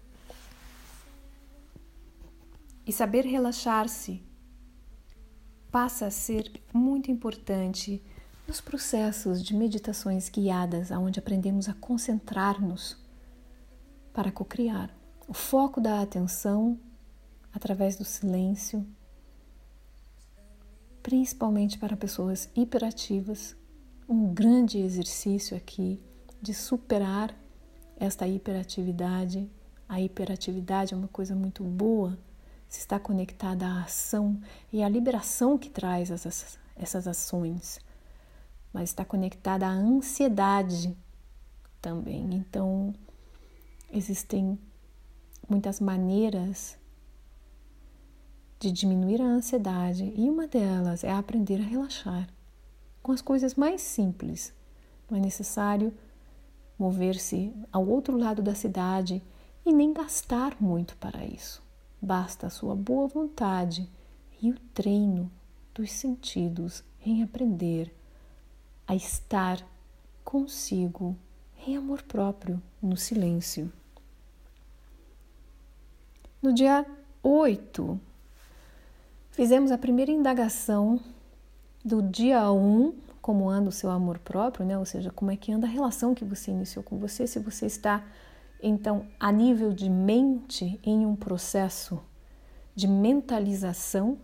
E 2.86 2.92
saber 2.92 3.24
relaxar-se 3.26 4.24
passa 5.72 6.08
a 6.08 6.12
ser 6.12 6.52
muito 6.74 7.12
importante 7.12 8.02
nos 8.50 8.60
processos 8.60 9.44
de 9.44 9.56
meditações 9.56 10.28
guiadas, 10.28 10.90
onde 10.90 11.20
aprendemos 11.20 11.70
a 11.70 11.74
concentrar-nos 11.76 12.98
para 14.12 14.32
cocriar. 14.32 14.90
O 15.28 15.36
foco 15.36 15.80
da 15.80 16.02
atenção 16.02 16.80
através 17.54 17.96
do 17.96 18.04
silêncio, 18.04 18.84
principalmente 21.04 21.78
para 21.78 21.96
pessoas 21.96 22.50
hiperativas, 22.56 23.56
um 24.08 24.34
grande 24.34 24.80
exercício 24.80 25.56
aqui 25.56 26.02
de 26.42 26.56
superar 26.56 27.36
esta 27.98 28.28
hiperatividade. 28.28 29.48
A 29.88 30.02
hiperatividade 30.02 30.96
é 30.96 30.98
uma 30.98 31.08
coisa 31.08 31.36
muito 31.36 31.64
boa 31.64 32.18
se 32.68 32.80
está 32.80 33.00
conectada 33.00 33.68
à 33.68 33.84
ação 33.84 34.42
e 34.74 34.82
à 34.82 34.90
liberação 34.90 35.56
que 35.56 35.70
traz 35.70 36.10
essas, 36.10 36.58
essas 36.76 37.08
ações, 37.08 37.80
mas 38.74 38.90
está 38.90 39.04
conectada 39.04 39.66
à 39.66 39.72
ansiedade 39.72 40.96
também. 41.82 42.34
Então, 42.34 42.94
existem 43.92 44.58
muitas 45.50 45.80
maneiras 45.80 46.78
de 48.60 48.72
diminuir 48.72 49.22
a 49.22 49.26
ansiedade 49.26 50.14
e 50.16 50.30
uma 50.30 50.48
delas 50.48 51.04
é 51.04 51.12
aprender 51.12 51.62
a 51.62 51.64
relaxar 51.64 52.28
com 53.02 53.12
as 53.12 53.22
coisas 53.22 53.56
mais 53.56 53.82
simples. 53.82 54.54
Não 55.10 55.18
é 55.18 55.22
necessário 55.22 55.94
mover-se 56.78 57.54
ao 57.72 57.88
outro 57.88 58.18
lado 58.18 58.42
da 58.42 58.54
cidade 58.54 59.24
e 59.66 59.72
nem 59.72 59.94
gastar 59.94 60.56
muito 60.60 60.96
para 60.98 61.26
isso. 61.26 61.64
Basta 62.02 62.48
a 62.48 62.50
sua 62.50 62.76
boa 62.76 63.08
vontade 63.08 63.90
e 64.42 64.52
o 64.52 64.60
treino 64.74 65.32
dos 65.74 65.92
sentidos 65.92 66.84
em 67.06 67.24
aprender 67.24 67.94
a 68.90 68.96
estar 68.96 69.64
consigo 70.24 71.16
em 71.68 71.78
amor 71.78 72.02
próprio, 72.02 72.60
no 72.82 72.98
silêncio. 72.98 73.72
No 76.42 76.52
dia 76.52 76.84
8, 77.22 78.00
fizemos 79.30 79.72
a 79.72 79.78
primeira 79.78 80.12
indagação 80.12 81.00
do 81.86 82.02
dia 82.02 82.52
1 82.52 82.96
como 83.22 83.48
anda 83.48 83.70
o 83.70 83.72
seu 83.72 83.92
amor 83.92 84.18
próprio, 84.18 84.66
né? 84.66 84.76
Ou 84.76 84.86
seja, 84.86 85.12
como 85.12 85.30
é 85.30 85.36
que 85.36 85.52
anda 85.52 85.68
a 85.68 85.70
relação 85.70 86.16
que 86.16 86.26
você 86.26 86.50
iniciou 86.50 86.84
com 86.84 86.98
você, 86.98 87.28
se 87.28 87.38
você 87.38 87.68
está 87.68 88.04
então 88.60 89.06
a 89.20 89.32
nível 89.32 89.72
de 89.72 89.88
mente 89.88 90.80
em 90.84 91.06
um 91.06 91.16
processo 91.16 92.02
de 92.74 92.88
mentalização, 92.88 94.18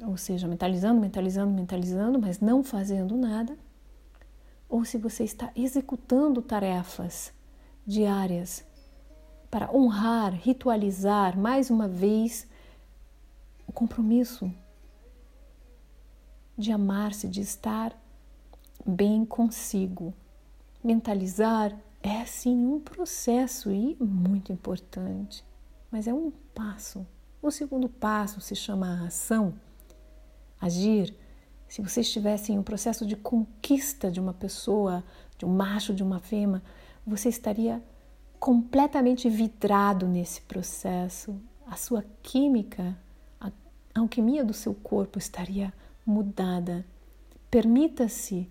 ou 0.00 0.16
seja, 0.16 0.46
mentalizando, 0.46 1.00
mentalizando, 1.00 1.52
mentalizando, 1.52 2.20
mas 2.20 2.38
não 2.38 2.62
fazendo 2.62 3.16
nada, 3.16 3.58
ou 4.70 4.84
se 4.84 4.96
você 4.96 5.24
está 5.24 5.50
executando 5.56 6.40
tarefas 6.40 7.32
diárias 7.84 8.64
para 9.50 9.74
honrar, 9.74 10.32
ritualizar 10.32 11.36
mais 11.36 11.70
uma 11.70 11.88
vez 11.88 12.46
o 13.66 13.72
compromisso 13.72 14.50
de 16.56 16.70
amar-se, 16.70 17.26
de 17.26 17.40
estar 17.40 17.98
bem 18.86 19.24
consigo. 19.24 20.14
Mentalizar 20.84 21.76
é 22.00 22.24
sim 22.24 22.64
um 22.64 22.78
processo 22.78 23.72
e 23.72 23.96
muito 24.00 24.52
importante, 24.52 25.44
mas 25.90 26.06
é 26.06 26.14
um 26.14 26.30
passo. 26.54 27.04
O 27.42 27.50
segundo 27.50 27.88
passo 27.88 28.40
se 28.40 28.54
chama 28.54 29.06
ação. 29.06 29.54
Agir. 30.60 31.14
Se 31.70 31.80
você 31.80 32.00
estivesse 32.00 32.52
em 32.52 32.58
um 32.58 32.64
processo 32.64 33.06
de 33.06 33.14
conquista 33.14 34.10
de 34.10 34.18
uma 34.18 34.34
pessoa, 34.34 35.04
de 35.38 35.46
um 35.46 35.50
macho, 35.50 35.94
de 35.94 36.02
uma 36.02 36.18
fêmea, 36.18 36.60
você 37.06 37.28
estaria 37.28 37.80
completamente 38.40 39.30
vidrado 39.30 40.08
nesse 40.08 40.40
processo. 40.40 41.40
A 41.64 41.76
sua 41.76 42.04
química, 42.24 42.98
a 43.40 43.52
alquimia 43.94 44.44
do 44.44 44.52
seu 44.52 44.74
corpo 44.74 45.16
estaria 45.16 45.72
mudada. 46.04 46.84
Permita-se 47.48 48.50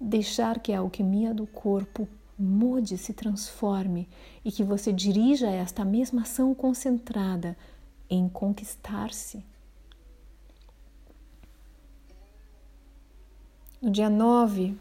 deixar 0.00 0.58
que 0.58 0.72
a 0.72 0.80
alquimia 0.80 1.32
do 1.32 1.46
corpo 1.46 2.08
mude, 2.36 2.98
se 2.98 3.12
transforme 3.12 4.08
e 4.44 4.50
que 4.50 4.64
você 4.64 4.92
dirija 4.92 5.48
esta 5.48 5.84
mesma 5.84 6.22
ação 6.22 6.52
concentrada 6.56 7.56
em 8.10 8.28
conquistar-se. 8.28 9.44
No 13.82 13.90
dia 13.90 14.08
9, 14.08 14.78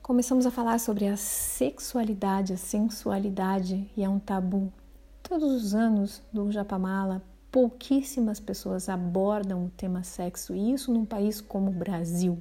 começamos 0.00 0.46
a 0.46 0.50
falar 0.52 0.78
sobre 0.78 1.08
a 1.08 1.16
sexualidade, 1.16 2.52
a 2.52 2.56
sensualidade, 2.56 3.90
e 3.96 4.04
é 4.04 4.08
um 4.08 4.20
tabu. 4.20 4.72
Todos 5.20 5.52
os 5.52 5.74
anos 5.74 6.22
do 6.32 6.52
Japamala 6.52 7.20
pouquíssimas 7.50 8.38
pessoas 8.38 8.88
abordam 8.88 9.64
o 9.64 9.70
tema 9.70 10.04
sexo, 10.04 10.54
e 10.54 10.72
isso 10.72 10.92
num 10.92 11.04
país 11.04 11.40
como 11.40 11.72
o 11.72 11.74
Brasil, 11.74 12.40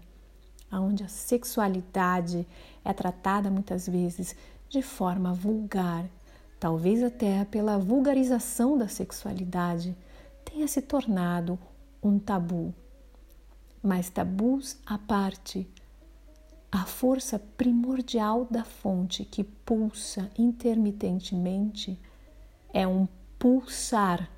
onde 0.71 1.03
a 1.03 1.07
sexualidade 1.07 2.47
é 2.85 2.93
tratada 2.93 3.49
muitas 3.49 3.89
vezes 3.89 4.35
de 4.69 4.83
forma 4.83 5.33
vulgar, 5.33 6.05
talvez 6.59 7.01
até 7.01 7.43
pela 7.43 7.79
vulgarização 7.79 8.77
da 8.77 8.87
sexualidade, 8.87 9.97
tenha 10.45 10.67
se 10.67 10.79
tornado 10.79 11.57
um 12.03 12.19
tabu. 12.19 12.71
Mas 13.81 14.09
tabus 14.09 14.77
à 14.85 14.97
parte, 14.97 15.67
a 16.71 16.85
força 16.85 17.39
primordial 17.39 18.45
da 18.45 18.63
fonte 18.63 19.25
que 19.25 19.43
pulsa 19.43 20.29
intermitentemente 20.37 21.99
é 22.73 22.85
um 22.85 23.07
pulsar 23.39 24.29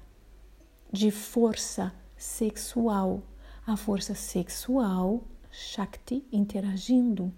de 0.94 1.10
força 1.10 1.92
sexual. 2.16 3.24
A 3.66 3.76
força 3.76 4.14
sexual, 4.14 5.24
Shakti, 5.50 6.24
interagindo 6.32 7.34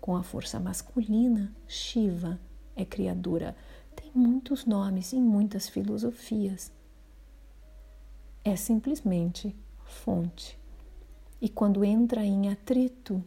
com 0.00 0.14
a 0.14 0.22
força 0.22 0.60
masculina, 0.60 1.54
Shiva, 1.66 2.38
é 2.76 2.84
criadora. 2.84 3.56
Tem 3.96 4.10
muitos 4.14 4.66
nomes 4.66 5.12
em 5.12 5.22
muitas 5.22 5.68
filosofias. 5.68 6.70
É 8.44 8.56
simplesmente 8.56 9.56
fonte. 9.84 10.59
E 11.40 11.48
quando 11.48 11.84
entra 11.84 12.24
em 12.24 12.50
atrito 12.50 13.24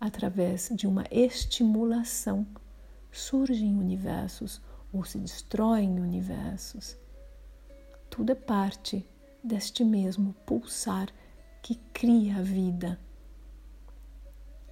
através 0.00 0.70
de 0.74 0.86
uma 0.86 1.04
estimulação, 1.10 2.46
surgem 3.10 3.76
universos 3.76 4.60
ou 4.92 5.04
se 5.04 5.18
destroem 5.18 6.00
universos. 6.00 6.96
Tudo 8.10 8.32
é 8.32 8.34
parte 8.34 9.06
deste 9.42 9.84
mesmo 9.84 10.34
pulsar 10.46 11.08
que 11.62 11.76
cria 11.92 12.36
a 12.36 12.42
vida. 12.42 12.98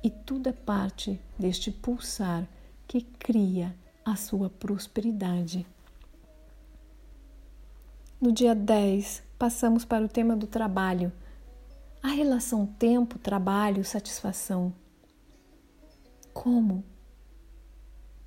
E 0.02 0.10
tudo 0.10 0.48
é 0.48 0.52
parte 0.52 1.20
deste 1.38 1.70
pulsar 1.70 2.48
que 2.88 3.02
cria 3.02 3.74
a 4.04 4.16
sua 4.16 4.48
prosperidade. 4.48 5.66
No 8.20 8.32
dia 8.32 8.54
10, 8.54 9.22
passamos 9.38 9.84
para 9.84 10.04
o 10.04 10.08
tema 10.08 10.36
do 10.36 10.46
trabalho. 10.46 11.12
A 12.02 12.08
relação 12.08 12.66
tempo, 12.66 13.18
trabalho, 13.18 13.84
satisfação 13.84 14.72
como 16.32 16.82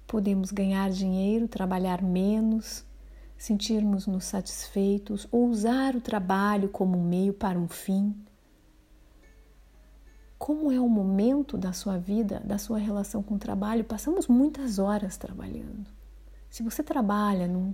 podemos 0.06 0.52
ganhar 0.52 0.92
dinheiro, 0.92 1.48
trabalhar 1.48 2.02
menos, 2.02 2.86
sentirmos-nos 3.36 4.26
satisfeitos 4.26 5.28
ou 5.32 5.48
usar 5.48 5.96
o 5.96 6.02
trabalho 6.02 6.70
como 6.70 6.98
um 6.98 7.04
meio 7.04 7.34
para 7.34 7.58
um 7.58 7.68
fim? 7.68 8.16
Como 10.38 10.72
é 10.72 10.80
o 10.80 10.88
momento 10.88 11.58
da 11.58 11.74
sua 11.74 11.98
vida, 11.98 12.42
da 12.46 12.60
sua 12.60 12.78
relação 12.78 13.24
com 13.24 13.36
o 13.36 13.40
trabalho? 13.40 13.84
Passamos 13.84 14.28
muitas 14.28 14.78
horas 14.78 15.18
trabalhando. 15.18 15.90
Se 16.48 16.62
você 16.62 16.84
trabalha 16.84 17.48
num, 17.48 17.74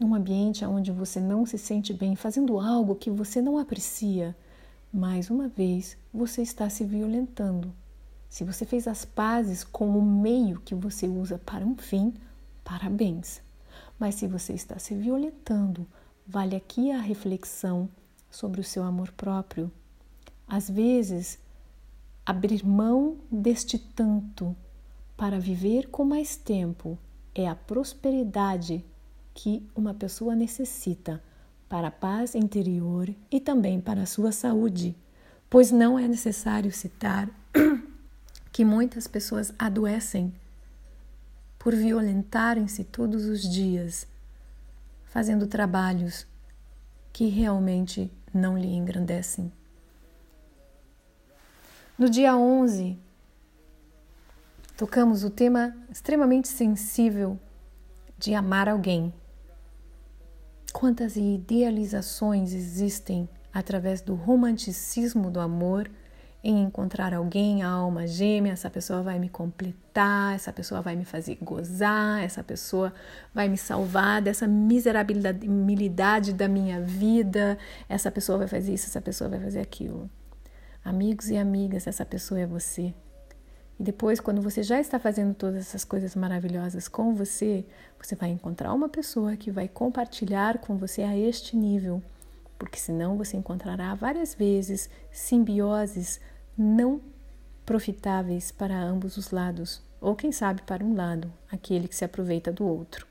num 0.00 0.12
ambiente 0.12 0.64
onde 0.64 0.90
você 0.90 1.20
não 1.20 1.46
se 1.46 1.56
sente 1.56 1.92
bem, 1.92 2.16
fazendo 2.16 2.58
algo 2.58 2.96
que 2.96 3.10
você 3.10 3.40
não 3.40 3.58
aprecia, 3.58 4.34
mais 4.92 5.30
uma 5.30 5.48
vez 5.48 5.96
você 6.12 6.42
está 6.42 6.68
se 6.68 6.84
violentando 6.84 7.74
se 8.30 8.44
você 8.44 8.64
fez 8.64 8.86
as 8.86 9.04
pazes 9.04 9.64
com 9.64 9.98
o 9.98 10.00
meio 10.00 10.60
que 10.60 10.72
você 10.72 11.08
usa 11.08 11.36
para 11.36 11.66
um 11.66 11.76
fim, 11.76 12.14
parabéns. 12.62 13.42
Mas 13.98 14.14
se 14.14 14.28
você 14.28 14.52
está 14.52 14.78
se 14.78 14.94
violentando, 14.94 15.84
vale 16.24 16.54
aqui 16.54 16.92
a 16.92 17.00
reflexão 17.00 17.88
sobre 18.30 18.60
o 18.60 18.64
seu 18.64 18.84
amor 18.84 19.10
próprio. 19.12 19.70
Às 20.46 20.70
vezes, 20.70 21.40
abrir 22.24 22.64
mão 22.64 23.16
deste 23.28 23.76
tanto 23.76 24.56
para 25.16 25.40
viver 25.40 25.88
com 25.88 26.04
mais 26.04 26.36
tempo 26.36 26.96
é 27.34 27.48
a 27.48 27.56
prosperidade 27.56 28.84
que 29.34 29.68
uma 29.74 29.92
pessoa 29.92 30.36
necessita 30.36 31.20
para 31.70 31.86
a 31.86 31.92
paz 31.92 32.34
interior 32.34 33.08
e 33.30 33.38
também 33.38 33.80
para 33.80 34.02
a 34.02 34.06
sua 34.06 34.32
saúde, 34.32 34.96
pois 35.48 35.70
não 35.70 35.96
é 35.96 36.08
necessário 36.08 36.72
citar 36.72 37.30
que 38.50 38.64
muitas 38.64 39.06
pessoas 39.06 39.54
adoecem 39.56 40.34
por 41.60 41.72
violentarem-se 41.72 42.82
todos 42.82 43.24
os 43.26 43.42
dias, 43.48 44.04
fazendo 45.04 45.46
trabalhos 45.46 46.26
que 47.12 47.28
realmente 47.28 48.10
não 48.34 48.58
lhe 48.58 48.74
engrandecem. 48.74 49.52
No 51.96 52.10
dia 52.10 52.34
11, 52.34 52.98
tocamos 54.76 55.22
o 55.22 55.30
tema 55.30 55.76
extremamente 55.88 56.48
sensível 56.48 57.38
de 58.18 58.34
amar 58.34 58.68
alguém. 58.68 59.12
Quantas 60.72 61.16
idealizações 61.16 62.52
existem 62.52 63.28
através 63.52 64.00
do 64.00 64.14
romanticismo 64.14 65.30
do 65.30 65.40
amor 65.40 65.90
em 66.42 66.62
encontrar 66.62 67.12
alguém, 67.12 67.62
a 67.62 67.68
alma 67.68 68.06
gêmea, 68.06 68.52
essa 68.52 68.70
pessoa 68.70 69.02
vai 69.02 69.18
me 69.18 69.28
completar, 69.28 70.34
essa 70.34 70.52
pessoa 70.52 70.80
vai 70.80 70.96
me 70.96 71.04
fazer 71.04 71.36
gozar, 71.42 72.22
essa 72.22 72.42
pessoa 72.42 72.94
vai 73.34 73.48
me 73.48 73.58
salvar 73.58 74.22
dessa 74.22 74.46
miserabilidade 74.46 76.32
da 76.32 76.48
minha 76.48 76.80
vida, 76.80 77.58
essa 77.88 78.10
pessoa 78.10 78.38
vai 78.38 78.48
fazer 78.48 78.72
isso, 78.72 78.86
essa 78.86 79.02
pessoa 79.02 79.28
vai 79.28 79.40
fazer 79.40 79.60
aquilo. 79.60 80.08
Amigos 80.82 81.28
e 81.28 81.36
amigas, 81.36 81.86
essa 81.86 82.06
pessoa 82.06 82.40
é 82.40 82.46
você. 82.46 82.94
E 83.80 83.82
depois, 83.82 84.20
quando 84.20 84.40
você 84.40 84.62
já 84.62 84.78
está 84.78 85.00
fazendo 85.00 85.34
todas 85.34 85.62
essas 85.62 85.84
coisas 85.84 86.14
maravilhosas 86.14 86.86
com 86.86 87.14
você, 87.14 87.64
você 87.98 88.14
vai 88.14 88.28
encontrar 88.28 88.72
uma 88.72 88.88
pessoa 88.88 89.36
que 89.36 89.50
vai 89.50 89.66
compartilhar 89.66 90.58
com 90.58 90.76
você 90.76 91.02
a 91.02 91.16
este 91.16 91.56
nível 91.56 92.00
porque 92.60 92.78
senão 92.78 93.16
você 93.16 93.38
encontrará 93.38 93.94
várias 93.94 94.34
vezes 94.34 94.90
simbioses 95.10 96.20
não 96.56 97.00
profitáveis 97.64 98.52
para 98.52 98.78
ambos 98.78 99.16
os 99.16 99.30
lados, 99.30 99.82
ou 99.98 100.14
quem 100.14 100.30
sabe 100.30 100.60
para 100.62 100.84
um 100.84 100.94
lado, 100.94 101.32
aquele 101.50 101.88
que 101.88 101.96
se 101.96 102.04
aproveita 102.04 102.52
do 102.52 102.66
outro. 102.66 103.06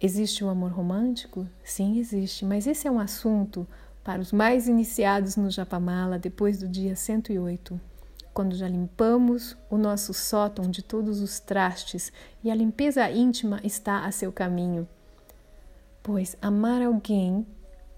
Existe 0.00 0.42
o 0.42 0.48
amor 0.48 0.72
romântico? 0.72 1.46
Sim, 1.62 2.00
existe, 2.00 2.44
mas 2.44 2.66
esse 2.66 2.88
é 2.88 2.90
um 2.90 2.98
assunto 2.98 3.64
para 4.02 4.20
os 4.20 4.32
mais 4.32 4.66
iniciados 4.68 5.36
no 5.36 5.50
Japamala 5.50 6.18
depois 6.18 6.58
do 6.58 6.68
dia 6.68 6.96
108, 6.96 7.80
quando 8.32 8.54
já 8.54 8.68
limpamos 8.68 9.56
o 9.68 9.76
nosso 9.76 10.14
sótão 10.14 10.70
de 10.70 10.82
todos 10.82 11.20
os 11.20 11.40
trastes 11.40 12.12
e 12.42 12.50
a 12.50 12.54
limpeza 12.54 13.10
íntima 13.10 13.60
está 13.62 14.04
a 14.04 14.12
seu 14.12 14.32
caminho. 14.32 14.88
Pois 16.02 16.36
amar 16.40 16.80
alguém, 16.82 17.46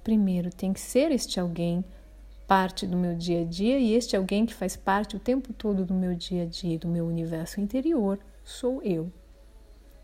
primeiro 0.02 0.50
tem 0.50 0.72
que 0.72 0.80
ser 0.80 1.12
este 1.12 1.38
alguém 1.38 1.84
parte 2.46 2.86
do 2.86 2.96
meu 2.96 3.14
dia 3.14 3.42
a 3.42 3.44
dia 3.44 3.78
e 3.78 3.94
este 3.94 4.16
alguém 4.16 4.44
que 4.44 4.52
faz 4.52 4.76
parte 4.76 5.16
o 5.16 5.20
tempo 5.20 5.52
todo 5.52 5.86
do 5.86 5.94
meu 5.94 6.14
dia 6.14 6.42
a 6.42 6.46
dia, 6.46 6.78
do 6.78 6.88
meu 6.88 7.06
universo 7.06 7.60
interior, 7.60 8.18
sou 8.44 8.82
eu. 8.82 9.10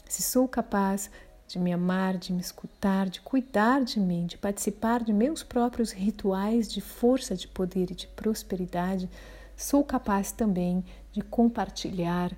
Se 0.09 0.23
sou 0.23 0.49
capaz 0.49 1.11
de 1.49 1.59
me 1.59 1.73
amar, 1.73 2.19
de 2.19 2.31
me 2.31 2.43
escutar, 2.43 3.09
de 3.09 3.23
cuidar 3.23 3.83
de 3.83 3.99
mim, 3.99 4.27
de 4.27 4.37
participar 4.37 5.03
de 5.03 5.15
meus 5.15 5.43
próprios 5.43 5.91
rituais 5.91 6.71
de 6.71 6.83
força, 6.83 7.35
de 7.35 7.49
poder 7.49 7.91
e 7.91 7.95
de 7.95 8.07
prosperidade, 8.07 9.09
sou 9.57 9.83
capaz 9.83 10.31
também 10.31 10.85
de 11.11 11.23
compartilhar 11.23 12.37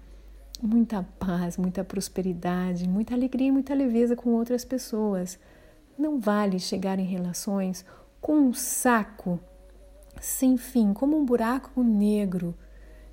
muita 0.63 1.03
paz, 1.19 1.57
muita 1.57 1.83
prosperidade, 1.83 2.89
muita 2.89 3.13
alegria 3.13 3.49
e 3.49 3.53
muita 3.53 3.75
leveza 3.75 4.15
com 4.15 4.31
outras 4.31 4.65
pessoas. 4.65 5.39
Não 5.99 6.21
vale 6.21 6.61
chegar 6.61 6.99
em 7.01 7.05
relações 7.05 7.85
com 8.21 8.35
um 8.35 8.55
saco 8.55 9.41
sem 10.21 10.57
fim, 10.57 10.93
como 10.93 11.19
um 11.19 11.25
buraco 11.25 11.83
negro 11.83 12.55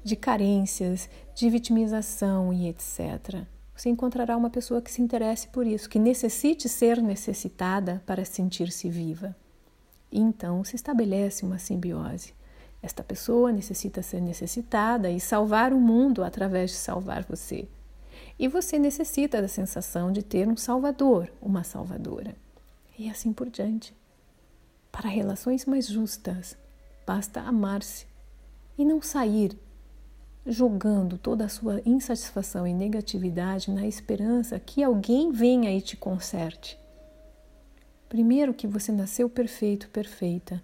de 0.03 0.15
carências, 0.15 1.09
de 1.33 1.49
vitimização 1.49 2.53
e 2.53 2.67
etc. 2.67 3.47
Você 3.77 3.89
encontrará 3.89 4.35
uma 4.35 4.49
pessoa 4.49 4.81
que 4.81 4.91
se 4.91 5.03
interesse 5.03 5.47
por 5.49 5.67
isso, 5.67 5.87
que 5.87 5.99
necessite 5.99 6.67
ser 6.67 6.99
necessitada 6.99 8.01
para 8.07 8.25
sentir-se 8.25 8.89
viva. 8.89 9.35
E 10.11 10.19
então 10.19 10.63
se 10.63 10.75
estabelece 10.75 11.45
uma 11.45 11.59
simbiose. 11.59 12.33
Esta 12.81 13.03
pessoa 13.03 13.51
necessita 13.51 14.01
ser 14.01 14.19
necessitada 14.19 15.11
e 15.11 15.19
salvar 15.19 15.73
o 15.73 15.79
mundo 15.79 16.23
através 16.23 16.71
de 16.71 16.77
salvar 16.77 17.23
você. 17.23 17.69
E 18.39 18.47
você 18.47 18.79
necessita 18.79 19.39
da 19.39 19.47
sensação 19.47 20.11
de 20.11 20.23
ter 20.23 20.47
um 20.47 20.57
salvador, 20.57 21.31
uma 21.39 21.63
salvadora 21.63 22.35
e 22.97 23.07
assim 23.07 23.31
por 23.31 23.47
diante. 23.47 23.95
Para 24.91 25.07
relações 25.07 25.67
mais 25.67 25.85
justas, 25.85 26.57
basta 27.05 27.41
amar-se 27.41 28.07
e 28.75 28.83
não 28.83 29.03
sair 29.03 29.55
jogando 30.47 31.17
toda 31.17 31.43
a 31.43 31.49
sua 31.49 31.81
insatisfação 31.85 32.65
e 32.65 32.73
negatividade 32.73 33.69
na 33.69 33.85
esperança 33.85 34.57
que 34.57 34.81
alguém 34.81 35.31
venha 35.31 35.75
e 35.75 35.81
te 35.81 35.97
conserte. 35.97 36.79
Primeiro, 38.07 38.53
que 38.53 38.65
você 38.65 38.91
nasceu 38.91 39.29
perfeito, 39.29 39.89
perfeita. 39.89 40.63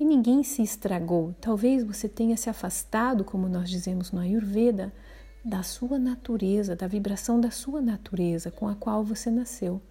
E 0.00 0.04
ninguém 0.04 0.42
se 0.42 0.62
estragou. 0.62 1.34
Talvez 1.40 1.84
você 1.84 2.08
tenha 2.08 2.36
se 2.36 2.48
afastado, 2.48 3.22
como 3.22 3.48
nós 3.48 3.68
dizemos 3.68 4.10
no 4.10 4.20
Ayurveda, 4.20 4.90
da 5.44 5.62
sua 5.62 5.98
natureza, 5.98 6.74
da 6.74 6.86
vibração 6.86 7.38
da 7.38 7.50
sua 7.50 7.82
natureza 7.82 8.50
com 8.50 8.66
a 8.66 8.74
qual 8.74 9.04
você 9.04 9.30
nasceu. 9.30 9.82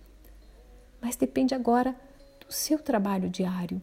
Mas 1.00 1.16
depende 1.16 1.54
agora 1.54 1.96
do 2.46 2.52
seu 2.52 2.80
trabalho 2.80 3.30
diário 3.30 3.82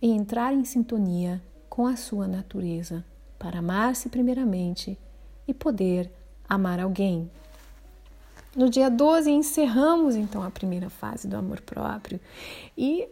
e 0.00 0.10
entrar 0.10 0.52
em 0.52 0.64
sintonia 0.64 1.42
com 1.68 1.86
a 1.86 1.96
sua 1.96 2.28
natureza 2.28 3.04
para 3.38 3.58
amar-se 3.58 4.08
primeiramente 4.08 4.98
e 5.46 5.54
poder 5.54 6.10
amar 6.48 6.80
alguém. 6.80 7.30
No 8.56 8.70
dia 8.70 8.88
12 8.88 9.30
encerramos 9.30 10.14
então 10.14 10.42
a 10.42 10.50
primeira 10.50 10.88
fase 10.88 11.26
do 11.26 11.36
amor 11.36 11.60
próprio 11.60 12.20
e 12.78 13.08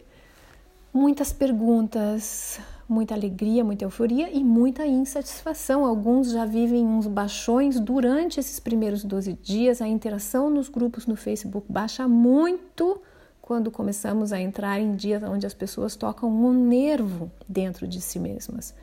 muitas 0.93 1.33
perguntas, 1.33 2.59
muita 2.87 3.13
alegria, 3.13 3.63
muita 3.63 3.83
euforia 3.83 4.29
e 4.31 4.41
muita 4.41 4.85
insatisfação. 4.85 5.85
Alguns 5.85 6.31
já 6.31 6.45
vivem 6.45 6.85
uns 6.85 7.07
baixões 7.07 7.79
durante 7.79 8.39
esses 8.39 8.59
primeiros 8.59 9.03
12 9.03 9.33
dias. 9.33 9.81
A 9.81 9.87
interação 9.87 10.49
nos 10.49 10.69
grupos 10.69 11.05
no 11.05 11.15
Facebook 11.15 11.65
baixa 11.69 12.07
muito 12.07 13.01
quando 13.41 13.69
começamos 13.69 14.31
a 14.31 14.39
entrar 14.39 14.79
em 14.79 14.95
dias 14.95 15.21
onde 15.23 15.45
as 15.45 15.53
pessoas 15.53 15.97
tocam 15.97 16.29
um 16.29 16.53
nervo 16.53 17.29
dentro 17.49 17.85
de 17.85 17.99
si 17.99 18.17
mesmas. 18.17 18.73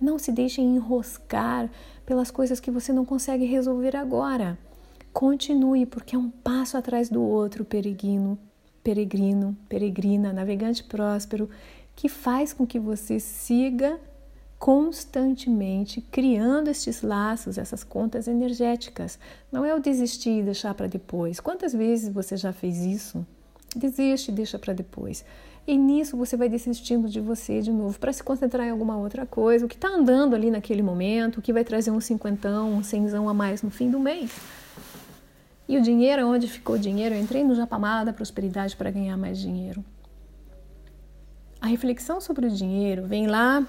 Não 0.00 0.18
se 0.18 0.32
deixem 0.32 0.76
enroscar 0.76 1.70
pelas 2.06 2.30
coisas 2.30 2.60
que 2.60 2.70
você 2.70 2.92
não 2.92 3.04
consegue 3.04 3.44
resolver 3.44 3.96
agora. 3.96 4.58
Continue, 5.12 5.86
porque 5.86 6.14
é 6.14 6.18
um 6.18 6.30
passo 6.30 6.76
atrás 6.76 7.08
do 7.08 7.22
outro, 7.22 7.64
peregrino, 7.64 8.38
peregrino, 8.82 9.56
peregrina, 9.68 10.32
navegante 10.32 10.84
próspero, 10.84 11.50
que 11.96 12.08
faz 12.08 12.52
com 12.52 12.66
que 12.66 12.78
você 12.78 13.18
siga 13.18 13.98
constantemente 14.58 16.00
criando 16.00 16.68
estes 16.68 17.02
laços, 17.02 17.58
essas 17.58 17.84
contas 17.84 18.26
energéticas. 18.26 19.18
Não 19.52 19.64
é 19.64 19.74
o 19.74 19.80
desistir 19.80 20.40
e 20.40 20.42
deixar 20.42 20.74
para 20.74 20.88
depois. 20.88 21.40
Quantas 21.40 21.72
vezes 21.72 22.12
você 22.12 22.36
já 22.36 22.52
fez 22.52 22.78
isso? 22.78 23.24
Desiste 23.74 24.30
e 24.30 24.34
deixa 24.34 24.58
para 24.58 24.72
depois. 24.72 25.24
E 25.68 25.76
nisso 25.76 26.16
você 26.16 26.34
vai 26.34 26.48
desistindo 26.48 27.10
de 27.10 27.20
você 27.20 27.60
de 27.60 27.70
novo 27.70 27.98
para 27.98 28.10
se 28.10 28.22
concentrar 28.22 28.66
em 28.66 28.70
alguma 28.70 28.96
outra 28.96 29.26
coisa, 29.26 29.66
o 29.66 29.68
que 29.68 29.74
está 29.74 29.88
andando 29.88 30.34
ali 30.34 30.50
naquele 30.50 30.80
momento, 30.80 31.36
o 31.36 31.42
que 31.42 31.52
vai 31.52 31.62
trazer 31.62 31.90
um 31.90 32.00
cinquentão, 32.00 32.72
um 32.72 32.82
cenzão 32.82 33.28
a 33.28 33.34
mais 33.34 33.60
no 33.60 33.70
fim 33.70 33.90
do 33.90 34.00
mês. 34.00 34.30
E 35.68 35.76
o 35.76 35.82
dinheiro, 35.82 36.26
onde 36.26 36.48
ficou 36.48 36.76
o 36.76 36.78
dinheiro? 36.78 37.14
Eu 37.14 37.20
entrei 37.20 37.44
no 37.44 37.54
Japamala 37.54 38.06
da 38.06 38.14
prosperidade 38.14 38.74
para 38.74 38.90
ganhar 38.90 39.18
mais 39.18 39.38
dinheiro. 39.38 39.84
A 41.60 41.66
reflexão 41.66 42.18
sobre 42.18 42.46
o 42.46 42.50
dinheiro 42.50 43.06
vem 43.06 43.26
lá 43.26 43.62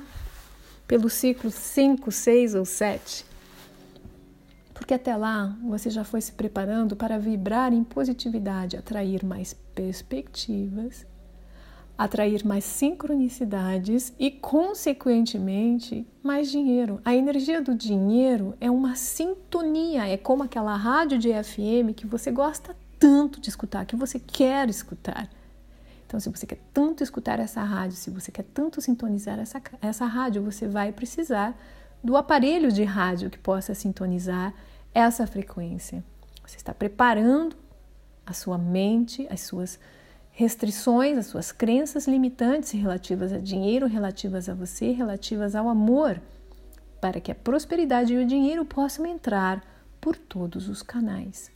pelo 0.88 1.10
ciclo 1.10 1.52
5, 1.52 2.10
6 2.10 2.56
ou 2.56 2.64
7. 2.64 3.26
Porque 4.74 4.94
até 4.94 5.18
lá 5.18 5.54
você 5.62 5.90
já 5.90 6.06
foi 6.06 6.22
se 6.22 6.32
preparando 6.32 6.96
para 6.96 7.20
vibrar 7.20 7.74
em 7.74 7.84
positividade, 7.84 8.78
atrair 8.78 9.26
mais 9.26 9.54
perspectivas 9.76 11.09
atrair 12.00 12.46
mais 12.46 12.64
sincronicidades 12.64 14.14
e, 14.18 14.32
consequentemente, 14.32 16.08
mais 16.24 16.50
dinheiro. 16.50 17.02
A 17.04 17.14
energia 17.14 17.62
do 17.62 17.76
dinheiro 17.76 18.56
é 18.62 18.72
uma 18.72 18.96
sintonia, 18.96 20.08
é 20.08 20.16
como 20.16 20.44
aquela 20.44 20.78
rádio 20.78 21.20
de 21.20 21.28
FM 21.44 21.94
que 21.94 22.08
você 22.08 22.32
gosta 22.32 22.74
tanto 22.98 23.42
de 23.42 23.50
escutar, 23.50 23.86
que 23.86 23.98
você 23.98 24.18
quer 24.18 24.70
escutar. 24.70 25.30
Então, 26.08 26.22
se 26.22 26.30
você 26.30 26.46
quer 26.48 26.60
tanto 26.74 27.04
escutar 27.04 27.38
essa 27.38 27.62
rádio, 27.62 27.98
se 27.98 28.10
você 28.10 28.32
quer 28.32 28.44
tanto 28.44 28.80
sintonizar 28.80 29.38
essa, 29.38 29.62
essa 29.82 30.06
rádio, 30.06 30.42
você 30.42 30.70
vai 30.70 30.94
precisar 30.94 31.54
do 32.02 32.16
aparelho 32.16 32.72
de 32.72 32.86
rádio 32.86 33.30
que 33.30 33.38
possa 33.38 33.76
sintonizar 33.76 34.54
essa 34.94 35.28
frequência. 35.28 36.02
Você 36.48 36.56
está 36.56 36.74
preparando 36.74 37.58
a 38.26 38.32
sua 38.32 38.58
mente, 38.58 39.28
as 39.30 39.42
suas 39.42 39.78
restrições, 40.40 41.18
as 41.18 41.26
suas 41.26 41.52
crenças 41.52 42.08
limitantes 42.08 42.72
relativas 42.72 43.34
a 43.34 43.40
dinheiro, 43.40 43.88
relativas 43.88 44.48
a 44.48 44.54
você, 44.54 44.92
relativas 44.92 45.54
ao 45.54 45.68
amor, 45.68 46.22
para 47.02 47.20
que 47.20 47.30
a 47.30 47.36
prosperidade 47.36 48.14
e 48.14 48.24
o 48.24 48.26
dinheiro 48.26 48.64
possam 48.64 49.06
entrar 49.06 49.62
por 50.00 50.16
todos 50.16 50.70
os 50.70 50.82
canais. 50.82 51.52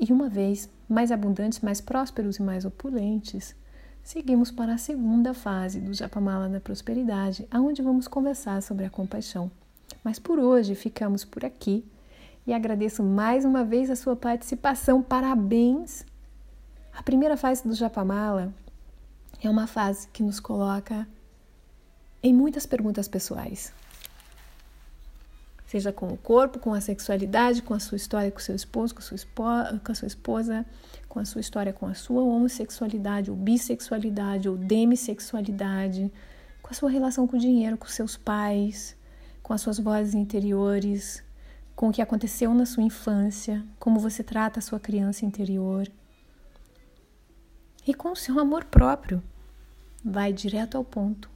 E 0.00 0.10
uma 0.10 0.26
vez 0.26 0.70
mais 0.88 1.12
abundantes, 1.12 1.60
mais 1.60 1.82
prósperos 1.82 2.38
e 2.38 2.42
mais 2.42 2.64
opulentes, 2.64 3.54
seguimos 4.02 4.50
para 4.50 4.72
a 4.72 4.78
segunda 4.78 5.34
fase 5.34 5.82
do 5.82 5.92
Japamala 5.92 6.48
da 6.48 6.60
Prosperidade, 6.60 7.46
aonde 7.50 7.82
vamos 7.82 8.08
conversar 8.08 8.62
sobre 8.62 8.86
a 8.86 8.90
compaixão. 8.90 9.50
Mas 10.02 10.18
por 10.18 10.38
hoje 10.38 10.74
ficamos 10.74 11.26
por 11.26 11.44
aqui 11.44 11.84
e 12.46 12.54
agradeço 12.54 13.02
mais 13.02 13.44
uma 13.44 13.62
vez 13.62 13.90
a 13.90 13.96
sua 13.96 14.16
participação. 14.16 15.02
Parabéns 15.02 16.06
a 16.96 17.02
primeira 17.02 17.36
fase 17.36 17.66
do 17.66 17.74
Japamala 17.74 18.54
é 19.42 19.50
uma 19.50 19.66
fase 19.66 20.06
que 20.08 20.22
nos 20.22 20.38
coloca 20.38 21.06
em 22.22 22.32
muitas 22.32 22.66
perguntas 22.66 23.08
pessoais. 23.08 23.72
Seja 25.66 25.92
com 25.92 26.06
o 26.06 26.16
corpo, 26.16 26.60
com 26.60 26.72
a 26.72 26.80
sexualidade, 26.80 27.62
com 27.62 27.74
a 27.74 27.80
sua 27.80 27.96
história 27.96 28.30
com 28.30 28.38
seu 28.38 28.54
esposo, 28.54 28.94
com 28.94 29.00
a 29.00 29.02
sua, 29.02 29.16
esposa, 29.16 29.80
com 29.84 29.90
a 29.90 29.94
sua 29.94 30.06
esposa, 30.06 30.66
com 31.08 31.18
a 31.18 31.24
sua 31.24 31.40
história 31.40 31.72
com 31.72 31.86
a 31.86 31.94
sua 31.94 32.22
homossexualidade 32.22 33.28
ou 33.28 33.36
bissexualidade 33.36 34.48
ou 34.48 34.56
demissexualidade, 34.56 36.12
com 36.62 36.70
a 36.70 36.74
sua 36.74 36.90
relação 36.90 37.26
com 37.26 37.36
o 37.36 37.40
dinheiro, 37.40 37.76
com 37.76 37.86
seus 37.86 38.16
pais, 38.16 38.96
com 39.42 39.52
as 39.52 39.60
suas 39.60 39.80
vozes 39.80 40.14
interiores, 40.14 41.24
com 41.74 41.88
o 41.88 41.92
que 41.92 42.00
aconteceu 42.00 42.54
na 42.54 42.64
sua 42.64 42.84
infância, 42.84 43.64
como 43.80 43.98
você 43.98 44.22
trata 44.22 44.60
a 44.60 44.62
sua 44.62 44.78
criança 44.78 45.26
interior 45.26 45.90
e 47.86 47.92
com 47.92 48.12
o 48.12 48.16
seu 48.16 48.38
amor 48.38 48.64
próprio. 48.64 49.22
Vai 50.04 50.32
direto 50.32 50.76
ao 50.76 50.84
ponto. 50.84 51.30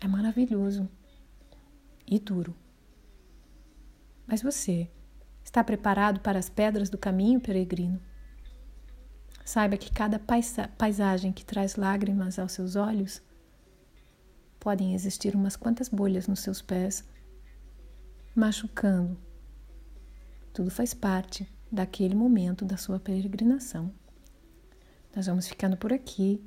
É 0.00 0.08
maravilhoso 0.08 0.88
e 2.06 2.18
duro. 2.18 2.54
Mas 4.26 4.42
você 4.42 4.90
está 5.44 5.62
preparado 5.62 6.20
para 6.20 6.38
as 6.38 6.48
pedras 6.48 6.90
do 6.90 6.98
caminho, 6.98 7.40
peregrino? 7.40 8.00
Saiba 9.44 9.76
que 9.76 9.92
cada 9.92 10.20
paisagem 10.78 11.32
que 11.32 11.44
traz 11.44 11.76
lágrimas 11.76 12.38
aos 12.38 12.52
seus 12.52 12.76
olhos 12.76 13.22
podem 14.58 14.94
existir 14.94 15.34
umas 15.34 15.56
quantas 15.56 15.88
bolhas 15.88 16.28
nos 16.28 16.40
seus 16.40 16.62
pés, 16.62 17.04
machucando. 18.34 19.18
Tudo 20.52 20.70
faz 20.70 20.94
parte 20.94 21.48
daquele 21.72 22.14
momento 22.14 22.66
da 22.66 22.76
sua 22.76 23.00
peregrinação. 23.00 23.90
Nós 25.16 25.26
vamos 25.26 25.48
ficando 25.48 25.76
por 25.76 25.92
aqui 25.92 26.40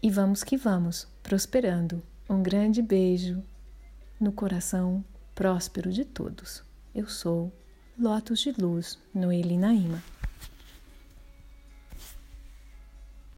e 0.00 0.08
vamos 0.08 0.44
que 0.44 0.56
vamos, 0.56 1.08
prosperando. 1.22 2.00
Um 2.30 2.42
grande 2.42 2.80
beijo 2.80 3.42
no 4.20 4.30
coração 4.30 5.04
próspero 5.34 5.90
de 5.90 6.04
todos. 6.04 6.62
Eu 6.94 7.08
sou 7.08 7.52
Lotus 7.98 8.40
de 8.40 8.52
Luz 8.52 8.98
no 9.12 9.32
Elinaíma. 9.32 10.02